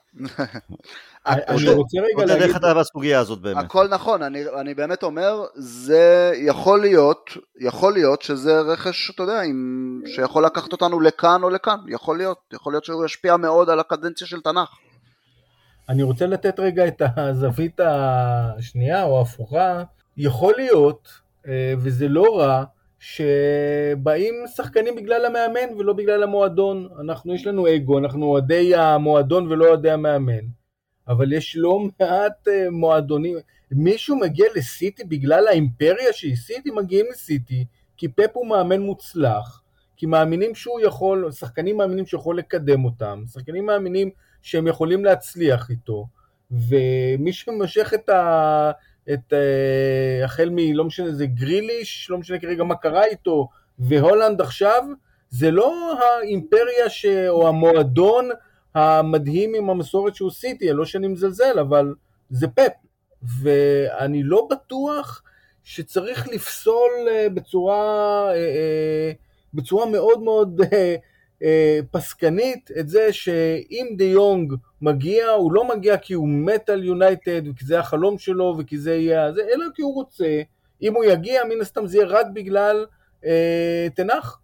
[1.26, 2.44] אני רוצה רגע להגיד...
[2.44, 3.64] איך אתה בסוגיה הזאת באמת.
[3.66, 9.42] הכל נכון, אני, אני באמת אומר, זה יכול להיות, יכול להיות שזה רכש, אתה יודע,
[9.42, 13.80] עם, שיכול לקחת אותנו לכאן או לכאן, יכול להיות, יכול להיות שהוא ישפיע מאוד על
[13.80, 14.70] הקדנציה של תנ"ך.
[15.90, 19.84] אני רוצה לתת רגע את הזווית השנייה או ההפוכה.
[20.18, 21.10] יכול להיות,
[21.48, 22.64] אה, וזה לא רע,
[23.06, 26.88] שבאים שחקנים בגלל המאמן ולא בגלל המועדון.
[27.02, 30.46] אנחנו, יש לנו אגו, אנחנו אוהדי המועדון ולא אוהדי המאמן.
[31.08, 33.38] אבל יש לא מעט אה, מועדונים.
[33.72, 37.66] מישהו מגיע לסיטי בגלל האימפריה שהיא סיטי, מגיעים לסיטי,
[37.98, 39.62] כי פפ הוא מאמן מוצלח,
[39.98, 44.10] כי מאמינים שהוא יכול, שחקנים מאמינים שהוא יכול לקדם אותם, שחקנים מאמינים
[44.42, 46.08] שהם יכולים להצליח איתו,
[46.52, 48.72] ומי שמושך את ה...
[49.14, 50.74] את uh, החל מ...
[50.74, 53.50] לא משנה, זה גריליש, לא משנה כרגע מה קרה איתו,
[53.80, 54.84] והולנד עכשיו,
[55.30, 57.06] זה לא האימפריה ש...
[57.06, 58.30] או המועדון
[58.76, 61.94] המדהים עם המסורת שהוא סיטי, לא שאני מזלזל, אבל
[62.30, 62.72] זה פפ.
[63.42, 65.24] ואני לא בטוח
[65.64, 69.16] שצריך לפסול uh, בצורה, uh,
[69.54, 70.62] בצורה מאוד מאוד
[71.44, 76.84] אה, פסקנית את זה שאם דה יונג מגיע, הוא לא מגיע כי הוא מת על
[76.84, 80.42] יונייטד וכי זה החלום שלו וכי זה יהיה זה, אלא כי הוא רוצה.
[80.82, 82.86] אם הוא יגיע, מן הסתם זה יהיה רק בגלל
[83.26, 84.40] אה, תנח,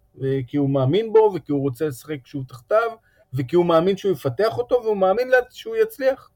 [0.46, 2.90] כי הוא מאמין בו וכי הוא רוצה לשחק כשהוא תחתיו
[3.34, 6.30] וכי הוא מאמין שהוא יפתח אותו והוא מאמין שהוא יצליח.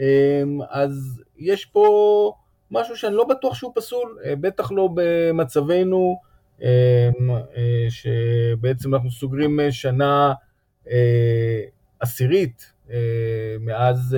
[0.00, 2.32] אה, אז יש פה
[2.70, 6.31] משהו שאני לא בטוח שהוא פסול, אה, בטח לא במצבנו.
[6.60, 10.32] אמ, אה, שבעצם אנחנו סוגרים אה, שנה
[10.90, 11.60] אה,
[12.00, 12.72] עשירית
[13.60, 14.16] מאז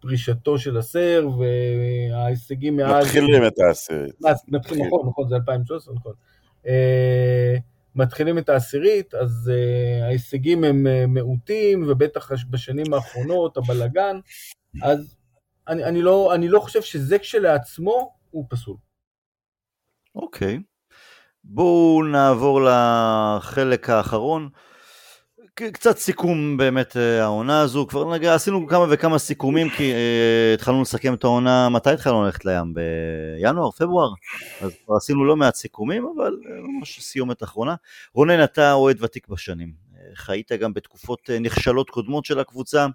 [0.00, 3.06] פרישתו של הסר וההישגים מאז...
[3.06, 4.14] מתחילים את העשירית.
[4.48, 6.12] מתחילים, נכון, נכון, זה 2013, נכון.
[7.94, 9.50] מתחילים את העשירית, אז
[10.02, 14.16] ההישגים הם מעוטים, ובטח בשנים האחרונות, הבלגן,
[14.82, 15.16] אז
[15.68, 18.76] אני, אני, לא, אני לא חושב שזה כשלעצמו הוא פסול.
[20.14, 20.58] אוקיי.
[21.44, 24.48] בואו נעבור לחלק האחרון.
[25.54, 30.82] קצת סיכום באמת אה, העונה הזו, כבר נגע, עשינו כמה וכמה סיכומים כי uh, התחלנו
[30.82, 32.74] לסכם את העונה, מתי התחלנו ללכת לים?
[32.74, 34.08] בינואר, פברואר?
[34.60, 37.74] אז כבר עשינו לא מעט סיכומים, אבל uh, ממש סיומת אחרונה.
[38.14, 39.72] רונן, אתה אוהד ותיק בשנים,
[40.14, 42.86] חיית גם בתקופות נכשלות קודמות של הקבוצה.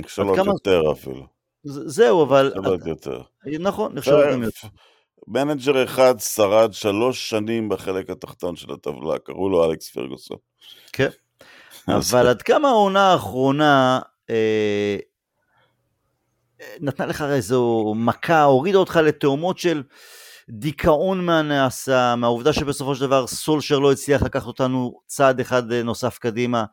[0.00, 0.52] נכשלות כמה...
[0.52, 1.26] יותר אפילו.
[1.64, 2.52] זהו, אבל...
[2.56, 3.22] נכשלות יותר.
[3.60, 4.68] נכון, נכשלות גם יותר.
[5.28, 10.36] מנג'ר אחד שרד שלוש שנים בחלק התחתון של הטבלה, קראו לו אלכס פרגוסון.
[10.92, 11.08] כן.
[11.88, 14.00] אבל עד כמה העונה האחרונה
[14.30, 14.96] אה,
[16.80, 19.82] נתנה לך איזו מכה, הורידה אותך לתהומות של
[20.48, 26.18] דיכאון מהנעשה, מהעובדה שבסופו של דבר סולשר לא הצליח לקחת אותנו צעד אחד אה, נוסף
[26.18, 26.64] קדימה,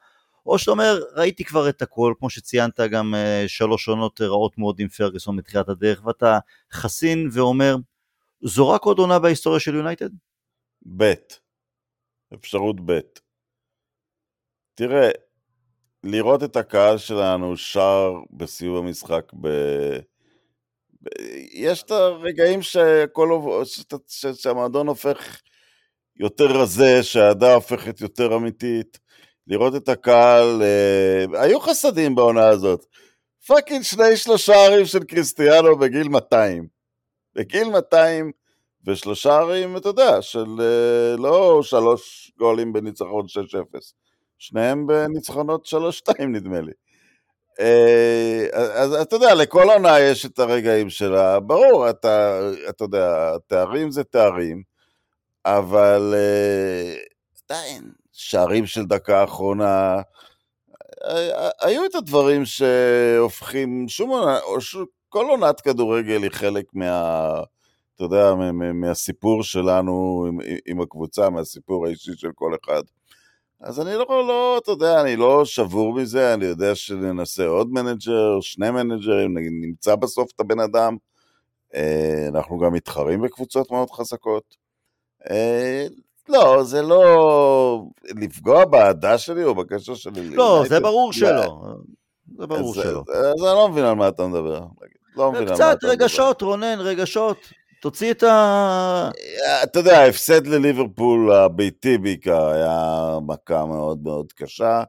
[0.45, 4.75] או שאתה אומר, ראיתי כבר את הכל, כמו שציינת גם אה, שלוש עונות רעות מאוד
[4.79, 6.39] עם פרגוסון מתחילת הדרך, ואתה
[6.73, 7.75] חסין ואומר,
[8.41, 10.09] זו רק עוד עונה בהיסטוריה של יונייטד?
[10.97, 11.13] ב',
[12.33, 12.99] אפשרות ב'.
[14.75, 15.09] תראה,
[16.03, 19.47] לראות את הקהל שלנו שר בסיום המשחק ב...
[21.01, 21.07] ב...
[21.53, 23.29] יש את הרגעים שהכל...
[24.07, 24.25] ש...
[24.25, 25.41] שהמועדון הופך
[26.15, 28.99] יותר רזה, שהאהדה הופכת יותר אמיתית.
[29.47, 31.41] לראות את הקהל, אה...
[31.41, 32.85] היו חסדים בעונה הזאת.
[33.47, 36.76] פאקינג שני שלושה ערים של קריסטיאנו בגיל 200.
[37.37, 38.31] בגיל 200
[38.87, 41.15] ושלושה ערים, אתה יודע, של אה...
[41.17, 43.25] לא שלוש גולים בניצחון
[43.75, 43.77] 6-0.
[44.37, 45.67] שניהם בניצחונות
[46.09, 46.71] 3-2 נדמה לי.
[47.59, 53.91] אה, אז אתה יודע, לכל עונה יש את הרגעים שלה, ברור, אתה, אתה יודע, תארים
[53.91, 54.63] זה תארים,
[55.45, 56.93] אבל אה,
[57.45, 60.01] עדיין, שערים של דקה אחרונה,
[61.61, 64.39] היו את הדברים שהופכים, שום עונה,
[65.17, 67.41] כל עונת כדורגל היא חלק מה...
[67.95, 68.33] אתה יודע,
[68.73, 70.37] מהסיפור שלנו עם,
[70.67, 72.81] עם הקבוצה, מהסיפור האישי של כל אחד.
[73.61, 78.41] אז אני לא, לא, אתה יודע, אני לא שבור מזה, אני יודע שננסה עוד מנג'ר,
[78.41, 80.97] שני מנג'רים, נמצא בסוף את הבן אדם.
[81.75, 84.55] אה, אנחנו גם מתחרים בקבוצות מאוד חזקות.
[85.29, 85.87] אה,
[86.29, 90.29] לא, זה לא לפגוע באהדה שלי או בקשר שלי.
[90.29, 91.59] לא, זה ברור שלא.
[92.37, 93.03] זה ברור שלא.
[93.13, 94.61] אז אני לא מבין על מה אתה מדבר.
[95.17, 95.75] לא מבין על מה אתה מדבר.
[95.75, 97.37] קצת רגשות, רונן, רגשות.
[97.81, 99.09] תוציא את ה...
[99.63, 104.83] אתה יודע, ההפסד לליברפול הביתי בעיקר היה מכה מאוד מאוד קשה.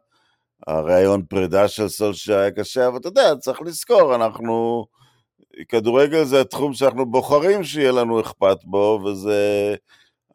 [0.66, 4.86] הרעיון פרידה של סולשה היה קשה, אבל אתה יודע, צריך לזכור, אנחנו...
[5.68, 9.74] כדורגל זה התחום שאנחנו בוחרים שיהיה לנו אכפת בו, וזה...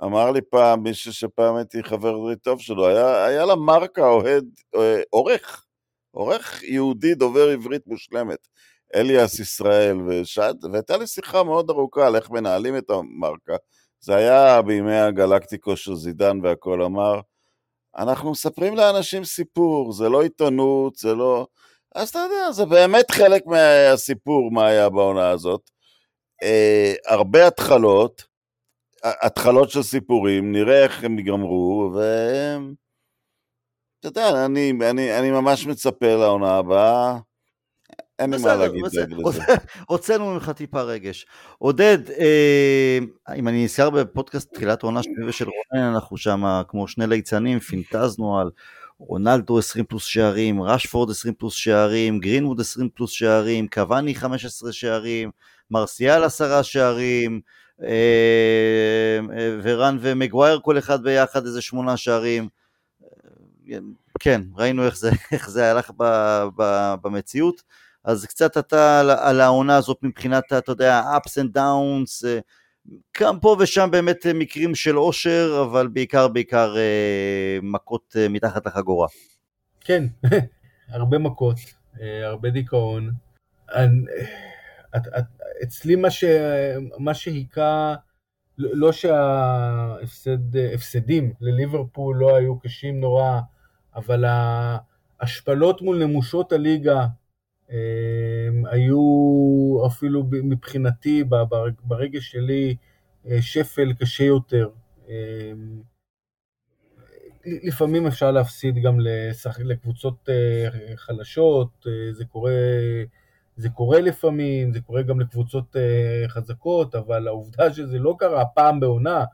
[0.03, 5.01] אמר לי פעם מישהו שפעם הייתי חבר טוב שלו, היה, היה לה מרקה אוהד, אה,
[5.09, 5.65] עורך,
[6.11, 8.47] עורך יהודי דובר עברית מושלמת.
[8.95, 13.55] אליאס ישראל, ושעת, והייתה לי שיחה מאוד ארוכה על איך מנהלים את המרקה.
[13.99, 17.19] זה היה בימי הגלקטיקו של זידן והכל אמר,
[17.97, 21.47] אנחנו מספרים לאנשים סיפור, זה לא עיתונות, זה לא...
[21.95, 25.69] אז אתה יודע, זה באמת חלק מהסיפור מה היה בעונה הזאת.
[26.43, 28.23] אה, הרבה התחלות,
[29.03, 31.99] התחלות של סיפורים, נראה איך הם ייגמרו, ו...
[33.99, 37.17] אתה יודע, אני, אני, אני ממש מצפה לעונה הבאה.
[38.19, 39.05] אין לי מה להגיד לזה.
[39.87, 41.25] הוצאנו ממך טיפה רגש.
[41.57, 42.99] עודד, אה,
[43.35, 48.39] אם אני נזכר בפודקאסט תחילת העונה שלי ושל רונן, אנחנו שם כמו שני ליצנים, פינטזנו
[48.39, 48.49] על
[48.99, 55.31] רונלדו 20 פלוס שערים, רשפורד 20 פלוס שערים, גרינווד 20 פלוס שערים, קוואני 15 שערים,
[55.71, 57.41] מרסיאל 10 שערים,
[57.81, 62.47] אה, אה, ורן ומגווייר כל אחד ביחד איזה שמונה שערים.
[64.19, 65.91] כן, ראינו איך זה, איך זה הלך
[67.01, 67.63] במציאות.
[68.03, 72.25] אז קצת אתה על, על העונה הזאת מבחינת, אתה יודע, ups and downs,
[73.21, 79.07] גם פה ושם באמת מקרים של אושר, אבל בעיקר בעיקר אה, מכות אה, מתחת לחגורה.
[79.79, 80.03] כן,
[80.89, 81.57] הרבה מכות,
[82.01, 83.11] אה, הרבה דיכאון.
[85.63, 86.23] אצלי מה, ש,
[86.97, 87.95] מה שהיכה,
[88.57, 88.91] לא
[90.11, 93.39] שההפסדים לליברפול לא היו קשים נורא,
[93.95, 94.25] אבל
[95.19, 97.05] ההשפלות מול נמושות הליגה
[98.65, 98.99] היו
[99.87, 101.23] אפילו מבחינתי,
[101.83, 102.75] ברגש שלי,
[103.27, 104.69] אה, שפל קשה יותר.
[105.07, 105.81] אמ,
[107.45, 108.97] לפעמים אפשר להפסיד גם
[109.59, 112.51] לקבוצות אה, חלשות, אה, זה קורה,
[113.57, 115.75] זה קורה לפעמים, זה קורה גם לקבוצות
[116.27, 119.25] חזקות, אבל העובדה שזה לא קרה פעם בעונה,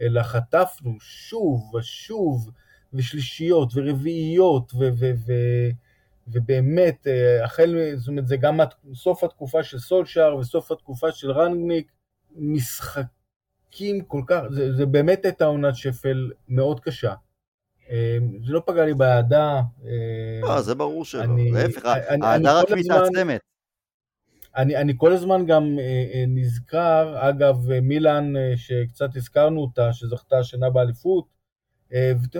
[0.00, 2.50] אלא חטפנו שוב ושוב,
[2.94, 4.78] ושלישיות ורביעיות, ו...
[4.78, 5.70] ו-, ו-
[6.32, 8.60] ובאמת, אה, החל, זאת אומרת, זה גם
[8.94, 11.92] סוף התקופה של סולשאר וסוף התקופה של רנגניק,
[12.36, 17.14] משחקים כל כך, זה, זה באמת הייתה עונת שפל מאוד קשה.
[17.90, 19.60] אה, זה לא פגע לי באהדה.
[20.42, 21.84] לא, זה ברור שלא, להפך,
[22.22, 23.40] האהדה רק מתעצמת.
[24.56, 31.38] אני, אני כל הזמן גם אה, נזכר, אגב, מילאן, שקצת הזכרנו אותה, שזכתה השנה באליפות,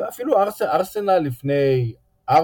[0.09, 1.95] אפילו ארס, ארסנל לפני
[2.31, 2.35] 4-5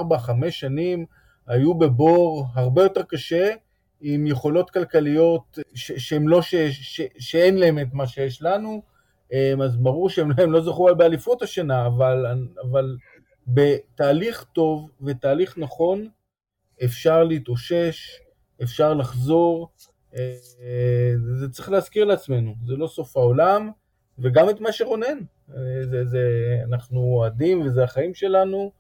[0.51, 1.07] שנים,
[1.47, 3.55] היו בבור הרבה יותר קשה,
[4.01, 8.83] עם יכולות כלכליות שהם לא, ש, ש, שאין להם את מה שיש לנו,
[9.33, 12.27] אמ, אז ברור שהם לא זכו באליפות השנה, אבל,
[12.63, 12.97] אבל
[13.47, 16.09] בתהליך טוב ותהליך נכון
[16.85, 18.21] אפשר להתאושש,
[18.63, 19.69] אפשר לחזור,
[20.17, 20.35] אה,
[21.39, 23.71] זה צריך להזכיר לעצמנו, זה לא סוף העולם,
[24.19, 25.19] וגם את מה שרונן,
[25.51, 25.57] אה,
[25.91, 26.29] זה, זה,
[26.69, 28.73] אנחנו אוהדים וזה החיים שלנו,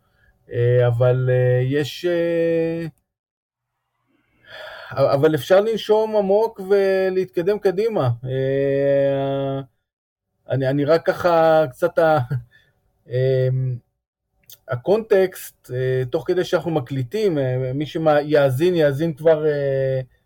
[0.86, 2.04] אבל אה, יש...
[2.04, 2.86] אה,
[4.90, 8.10] אבל אפשר לנשום עמוק ולהתקדם קדימה.
[10.50, 12.18] אני, אני רק ככה קצת ה...
[14.68, 15.70] הקונטקסט,
[16.10, 17.38] תוך כדי שאנחנו מקליטים,
[17.74, 19.44] מי שיאזין, יאזין כבר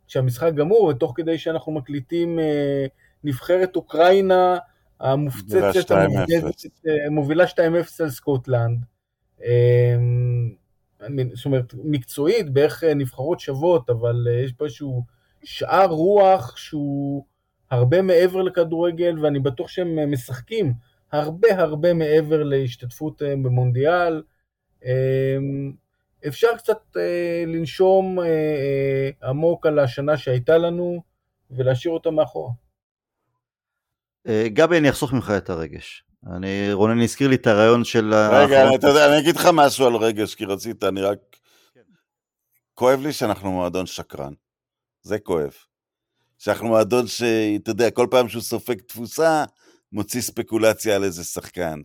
[0.07, 2.39] כשהמשחק גמור, ותוך כדי שאנחנו מקליטים
[3.25, 4.59] נבחרת אוקראינה
[5.01, 5.91] המופצצת,
[7.11, 7.57] מובילה 2-0
[8.01, 8.85] על סקוטלנד.
[9.45, 10.55] אמ,
[11.35, 15.05] זאת אומרת, מקצועית, בערך אה, נבחרות שוות, אבל אה, יש פה איזשהו
[15.45, 17.25] שאר רוח שהוא
[17.71, 20.73] הרבה מעבר לכדורגל, ואני בטוח שהם אה, משחקים
[21.13, 24.23] הרבה הרבה מעבר להשתתפות במונדיאל.
[24.85, 25.73] אמ,
[26.27, 26.97] אפשר קצת
[27.47, 28.19] לנשום
[29.23, 31.03] עמוק על השנה שהייתה לנו
[31.51, 32.51] ולהשאיר אותה מאחורה.
[34.29, 36.08] גבי, אני אחסוך ממך את הרגש.
[36.27, 38.15] אני, רונן הזכיר לי את הרעיון של...
[38.15, 41.19] רגע, אתה יודע, אני אגיד לך משהו על רגש, כי רצית, אני רק...
[41.75, 41.81] כן.
[42.75, 44.33] כואב לי שאנחנו מועדון שקרן.
[45.03, 45.53] זה כואב.
[46.39, 49.45] שאנחנו מועדון שאתה יודע, כל פעם שהוא סופג תפוסה,
[49.93, 51.81] מוציא ספקולציה על איזה שחקן.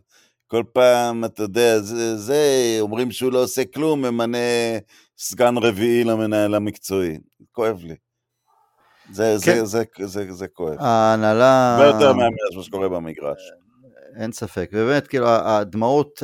[0.46, 4.38] כל פעם, אתה יודע, זה, זה אומרים שהוא לא עושה כלום, ממנה
[5.18, 7.18] סגן רביעי למנהל המקצועי.
[7.52, 7.94] כואב לי.
[9.12, 9.54] זה, כן.
[9.54, 10.76] זה, זה, זה, זה, זה כואב.
[10.78, 11.76] ההנהלה...
[11.76, 13.40] הרבה יותר מהמאה שקורה במגרש.
[14.16, 16.22] אין ספק, ובאמת, כאילו, הדמעות,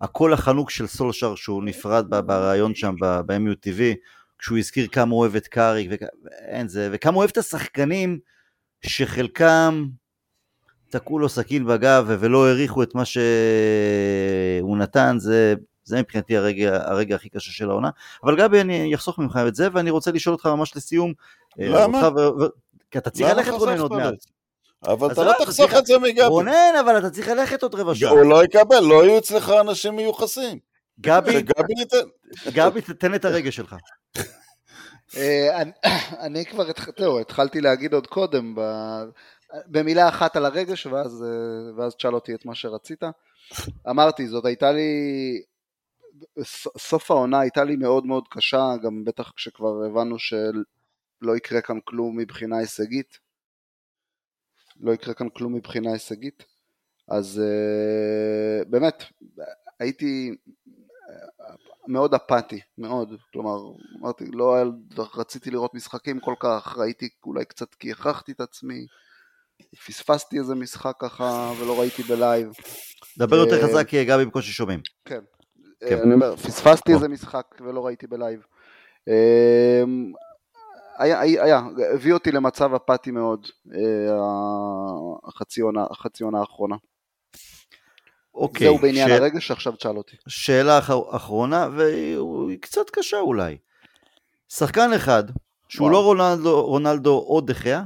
[0.00, 3.80] הקול החנוק של סולשר שהוא נפרד בריאיון שם ב-MUTV,
[4.38, 5.90] כשהוא הזכיר כמה הוא אוהב את קאריק,
[6.24, 8.18] ואין זה, וכמה הוא אוהב את השחקנים
[8.86, 9.84] שחלקם
[10.90, 15.54] תקעו לו סכין בגב ולא העריכו את מה שהוא נתן, זה,
[15.84, 17.90] זה מבחינתי הרגע, הרגע הכי קשה של העונה.
[18.24, 21.12] אבל גבי, אני אחסוך ממך את זה, ואני רוצה לשאול אותך ממש לסיום.
[21.58, 22.08] למה?
[22.08, 22.46] ו...
[22.90, 24.14] כי אתה צריך ללכת רונן עוד מעט.
[24.84, 26.22] אבל אתה לא תחסוך את זה מגבי.
[26.22, 28.10] רונן, אבל אתה צריך ללכת עוד רבע שעה.
[28.10, 30.58] הוא לא יקבל, לא יהיו אצלך אנשים מיוחסים.
[31.00, 31.42] גבי,
[32.52, 33.76] גבי, תתן את הרגע שלך.
[35.16, 35.62] אה,
[36.20, 36.64] אני כבר
[37.20, 38.54] התחלתי להגיד עוד קודם,
[39.66, 43.02] במילה אחת על הרגש, ואז תשאל אותי את מה שרצית.
[43.90, 44.90] אמרתי, זאת הייתה לי,
[46.78, 52.18] סוף העונה הייתה לי מאוד מאוד קשה, גם בטח כשכבר הבנו שלא יקרה כאן כלום
[52.18, 53.21] מבחינה הישגית.
[54.82, 56.44] לא יקרה כאן כלום מבחינה הישגית.
[57.08, 59.04] אז אה, באמת,
[59.80, 60.30] הייתי
[61.10, 61.54] אה,
[61.88, 63.58] מאוד אפאתי, מאוד, כלומר,
[64.00, 64.56] אמרתי, לא
[65.16, 68.86] רציתי לראות משחקים כל כך, ראיתי אולי קצת כי הכרחתי את עצמי,
[69.86, 72.52] פספסתי איזה משחק ככה ולא ראיתי בלייב.
[73.18, 74.80] דבר יותר אה, חזק כי גבי בקושי שומעים.
[75.04, 75.20] כן,
[75.80, 75.98] כן.
[75.98, 78.46] אני אומר, פספסתי איזה משחק ולא ראיתי בלייב.
[80.98, 81.60] היה, היה,
[81.94, 83.78] הביא אותי למצב אפאתי מאוד, אה,
[85.24, 86.76] החצי עונה, החצי עונה האחרונה.
[88.34, 88.66] אוקיי.
[88.66, 89.10] זהו בעניין ש...
[89.10, 90.16] הרגש, עכשיו תשאל אותי.
[90.28, 90.78] שאלה
[91.10, 93.58] אחרונה, והיא קצת קשה אולי.
[94.48, 95.24] שחקן אחד,
[95.68, 95.92] שהוא וואו.
[95.92, 97.84] לא רונלדו, רונלדו או דחיה,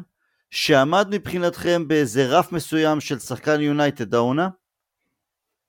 [0.51, 4.49] שעמד מבחינתכם באיזה רף מסוים של שחקן יונייטד העונה?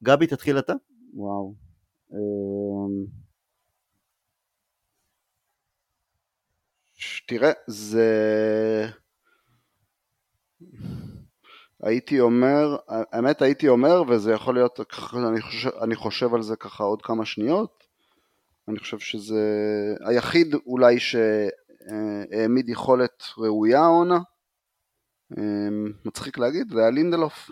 [0.04, 0.74] גבי, תתחיל אתה.
[1.14, 1.54] וואו.
[7.28, 8.06] תראה, זה...
[11.84, 14.80] הייתי אומר, האמת הייתי אומר, וזה יכול להיות,
[15.14, 17.84] אני חושב, אני חושב על זה ככה עוד כמה שניות,
[18.68, 19.44] אני חושב שזה
[20.06, 24.20] היחיד אולי שהעמיד יכולת ראויה העונה,
[26.06, 27.52] מצחיק להגיד, זה היה לינדלוף.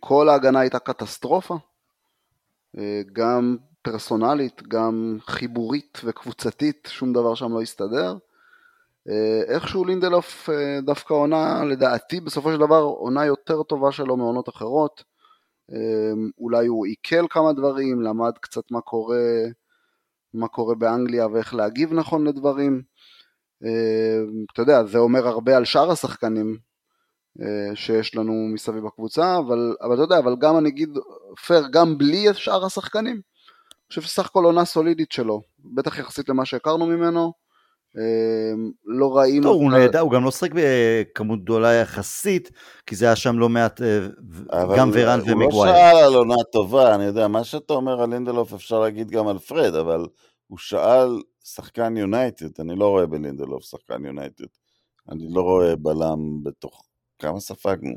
[0.00, 1.58] כל ההגנה הייתה קטסטרופה,
[3.12, 8.16] גם פרסונלית, גם חיבורית וקבוצתית, שום דבר שם לא הסתדר.
[9.08, 14.48] אה, איכשהו לינדלוף אה, דווקא עונה, לדעתי בסופו של דבר עונה יותר טובה שלו מעונות
[14.48, 15.04] אחרות.
[15.72, 19.18] אה, אולי הוא עיכל כמה דברים, למד קצת מה קורה
[20.34, 22.82] מה קורה באנגליה ואיך להגיב נכון לדברים.
[24.52, 26.58] אתה יודע, זה אומר הרבה על שאר השחקנים
[27.74, 30.98] שיש לנו מסביב הקבוצה, אבל, אבל אתה יודע, אבל גם אני אגיד
[31.46, 33.20] פייר, גם בלי שאר השחקנים,
[33.92, 37.32] חושב שסך הכל עונה סולידית שלו, בטח יחסית למה שהכרנו ממנו,
[37.96, 39.42] אמ, לא ראינו...
[39.42, 42.50] טוב, הוא נהדר, הוא גם לא שחק בכמות גדולה יחסית,
[42.86, 44.06] כי זה היה שם לא מעט, אה,
[44.78, 45.50] גם ורן ומגווייר.
[45.52, 49.10] הוא לא שאל על עונה טובה, אני יודע, מה שאתה אומר על לינדלוף אפשר להגיד
[49.10, 50.06] גם על פרד, אבל
[50.46, 54.44] הוא שאל שחקן יונייטד, אני לא רואה בלינדלוף שחקן יונייטד.
[55.10, 56.82] אני לא רואה בלם בתוך...
[57.18, 57.94] כמה ספגנו?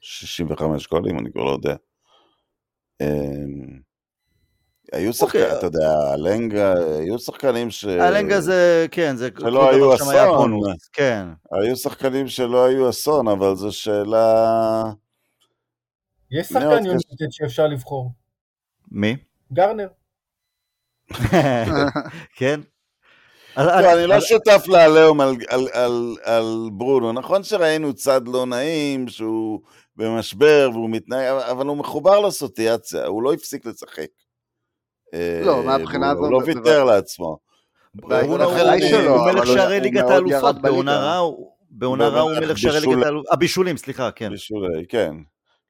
[0.00, 1.76] 65 גולים, אני כבר לא יודע.
[4.92, 5.58] היו שחקנים, אוקיי.
[5.58, 7.84] אתה יודע, אלנגה, היו שחקנים ש...
[7.84, 9.28] אלנגה זה, כן, זה...
[9.40, 10.60] שלא היו אסון.
[10.92, 11.26] כן.
[11.52, 14.84] היו שחקנים שלא היו אסון, אבל זו שאלה...
[16.30, 18.12] יש שחקן יוניטד שאפשר לבחור.
[18.90, 19.16] מי?
[19.52, 19.88] גרנר.
[22.38, 22.60] כן.
[23.56, 25.20] לא, אני לא שותף לעליהום
[26.24, 27.12] על ברונו.
[27.12, 29.60] נכון שראינו צד לא נעים, שהוא
[29.96, 34.08] במשבר והוא מתנהג, אבל הוא מחובר לסוטיאציה, הוא לא הפסיק לשחק.
[35.44, 36.24] לא, מהבחינה הזאת...
[36.24, 37.38] הוא לא ויתר לעצמו.
[38.02, 38.08] הוא
[39.32, 40.56] מלך שערי ליגת האלופות,
[41.70, 44.30] בעונה רעה הוא מלך שערי ליגת האלופות, הבישולים, סליחה, כן.
[44.30, 45.14] בישולי, כן.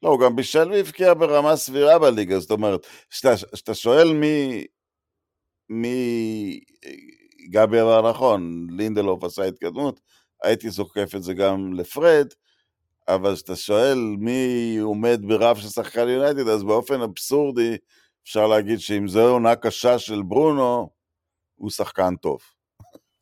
[0.03, 4.64] לא, הוא גם בישל והבקיע ברמה סבירה בליגה, זאת אומרת, כשאתה שואל מי,
[5.70, 6.61] מי,
[7.51, 10.01] גבי אמר נכון, לינדלוף עשה התקדמות,
[10.43, 12.26] הייתי זוקף את זה גם לפרד,
[13.09, 17.76] אבל כשאתה שואל מי עומד ברף של שחקן יונייטד, אז באופן אבסורדי,
[18.29, 20.91] אפשר להגיד שאם זו עונה קשה של ברונו,
[21.57, 22.39] הוא שחקן טוב.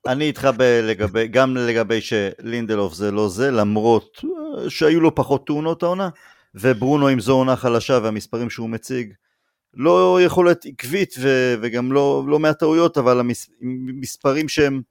[0.06, 0.48] אני איתך
[0.82, 4.20] לגבי, גם לגבי שלינדלוף זה לא זה, למרות
[4.68, 6.08] שהיו לו פחות תאונות העונה,
[6.54, 9.12] וברונו אם זו עונה חלשה והמספרים שהוא מציג,
[9.74, 14.82] לא יכולת עקבית ו, וגם לא, לא מהטעויות, אבל המספרים שהם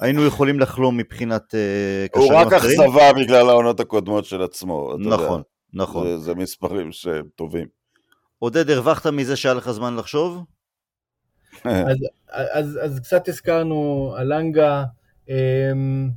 [0.00, 2.38] היינו יכולים לחלום מבחינת uh, קשרים אחרים.
[2.38, 4.94] הוא רק אכזבה בגלל העונות הקודמות של עצמו.
[4.98, 5.42] נכון, יודע.
[5.72, 6.06] נכון.
[6.06, 7.77] זה, זה מספרים שהם טובים.
[8.38, 10.44] עודד, הרווחת מזה שהיה לך זמן לחשוב?
[11.64, 11.96] אז,
[12.30, 14.84] אז, אז קצת הזכרנו על לנגה,
[15.28, 16.10] אמ,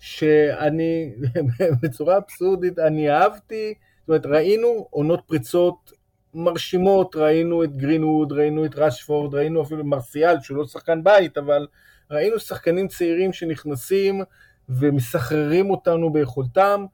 [0.00, 1.12] שאני
[1.82, 5.92] בצורה אבסורדית, אני אהבתי, זאת אומרת, ראינו עונות פריצות
[6.34, 11.66] מרשימות, ראינו את גרינווד, ראינו את רשפורד, ראינו אפילו מרסיאל, שהוא לא שחקן בית, אבל
[12.10, 14.22] ראינו שחקנים צעירים שנכנסים
[14.68, 16.86] ומסחררים אותנו ביכולתם.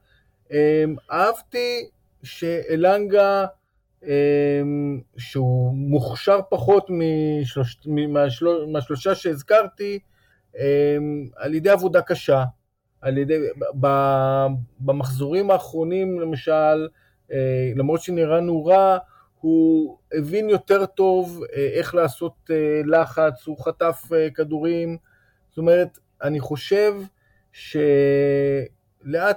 [0.51, 1.89] אמ, אהבתי
[2.23, 3.45] שאלנגה
[5.17, 7.79] שהוא מוכשר פחות משלוש,
[8.09, 9.99] מהשלוש, מהשלושה שהזכרתי,
[10.57, 12.43] אמ, על ידי עבודה קשה,
[13.01, 13.37] על ידי,
[14.79, 16.87] במחזורים האחרונים למשל,
[17.31, 18.97] אה, למרות שנראינו רע,
[19.39, 24.01] הוא הבין יותר טוב אה, איך לעשות אה, לחץ, הוא חטף
[24.35, 24.97] כדורים,
[25.49, 26.93] זאת אומרת, אני חושב
[27.51, 27.85] שלאט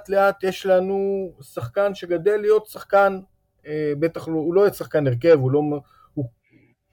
[0.09, 3.19] לאט יש לנו שחקן שגדל להיות שחקן
[3.99, 5.61] בטח לא, הוא לא יהיה שחקן הרכב, הוא לא...
[6.13, 6.25] הוא,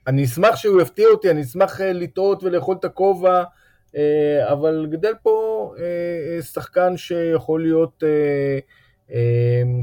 [0.07, 3.43] אני אשמח שהוא יפתיע אותי, אני אשמח אה, לטעות ולאכול את הכובע,
[3.95, 5.73] אה, אבל גדל פה
[6.41, 8.03] שחקן שיכול להיות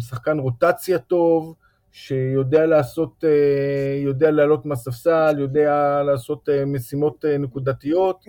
[0.01, 1.55] שחקן רוטציה טוב,
[1.93, 3.25] שיודע לעשות,
[4.05, 8.25] יודע לעלות מהספסל, יודע לעשות משימות נקודתיות.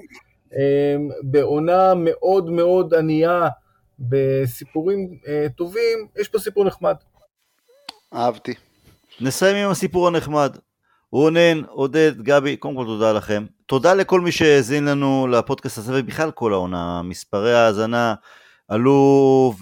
[1.23, 3.47] בעונה מאוד מאוד ענייה,
[3.99, 5.19] בסיפורים
[5.55, 6.95] טובים, יש פה סיפור נחמד.
[8.13, 8.53] אהבתי.
[9.21, 10.57] נסיים עם הסיפור הנחמד.
[11.11, 13.45] רונן, עודד, גבי, קודם כל תודה לכם.
[13.65, 17.01] תודה לכל מי שהאזין לנו לפודקאסט הזה ובכלל כל העונה.
[17.01, 18.13] מספרי ההאזנה
[18.67, 19.53] עלו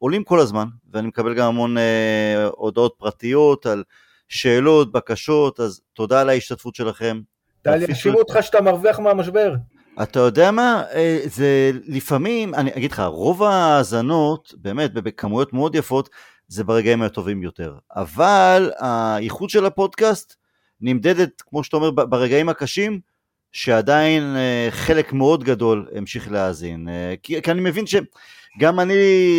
[0.00, 3.84] ועולים כל הזמן, ואני מקבל גם המון אה, הודעות פרטיות על
[4.28, 7.20] שאלות, בקשות, אז תודה על ההשתתפות שלכם.
[7.62, 9.54] טלי, יאשימו אותך שאתה מרוויח מהמשבר.
[10.02, 16.08] אתה יודע מה, אה, זה לפעמים, אני אגיד לך, רוב ההאזנות, באמת, בכמויות מאוד יפות,
[16.50, 17.74] זה ברגעים הטובים יותר.
[17.96, 20.34] אבל האיכות של הפודקאסט
[20.80, 23.00] נמדדת, כמו שאתה אומר, ברגעים הקשים,
[23.52, 26.88] שעדיין אה, חלק מאוד גדול המשיך להאזין.
[26.88, 28.94] אה, כי, כי אני מבין שגם אני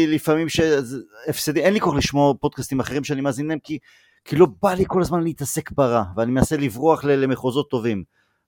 [0.07, 3.77] לפעמים שהפסדי, אין לי כוח לשמוע פודקאסטים אחרים שאני מאזין להם, כי,
[4.25, 8.03] כי לא בא לי כל הזמן להתעסק ברע, ואני מנסה לברוח למחוזות טובים.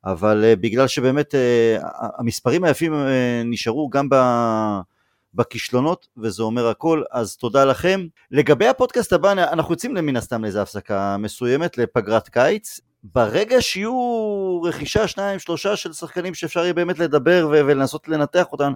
[0.05, 1.35] אבל uh, בגלל שבאמת
[2.19, 2.93] המספרים היפים
[3.45, 4.15] נשארו גם ב...
[5.33, 8.07] בכישלונות, וזה אומר הכל, אז תודה לכם.
[8.31, 12.79] לגבי הפודקאסט הבא, אנחנו יוצאים מן הסתם לאיזו הפסקה מסוימת לפגרת קיץ.
[13.03, 18.73] ברגע שיהיו רכישה שניים שלושה של שחקנים שאפשר יהיה באמת לדבר ולנסות לנתח אותם,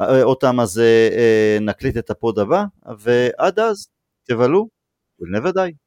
[0.00, 2.64] אותם אז אה, אה, נקליט את ה pod הבא,
[2.98, 3.88] ועד אז
[4.28, 4.68] תבלו,
[5.22, 5.85] never die.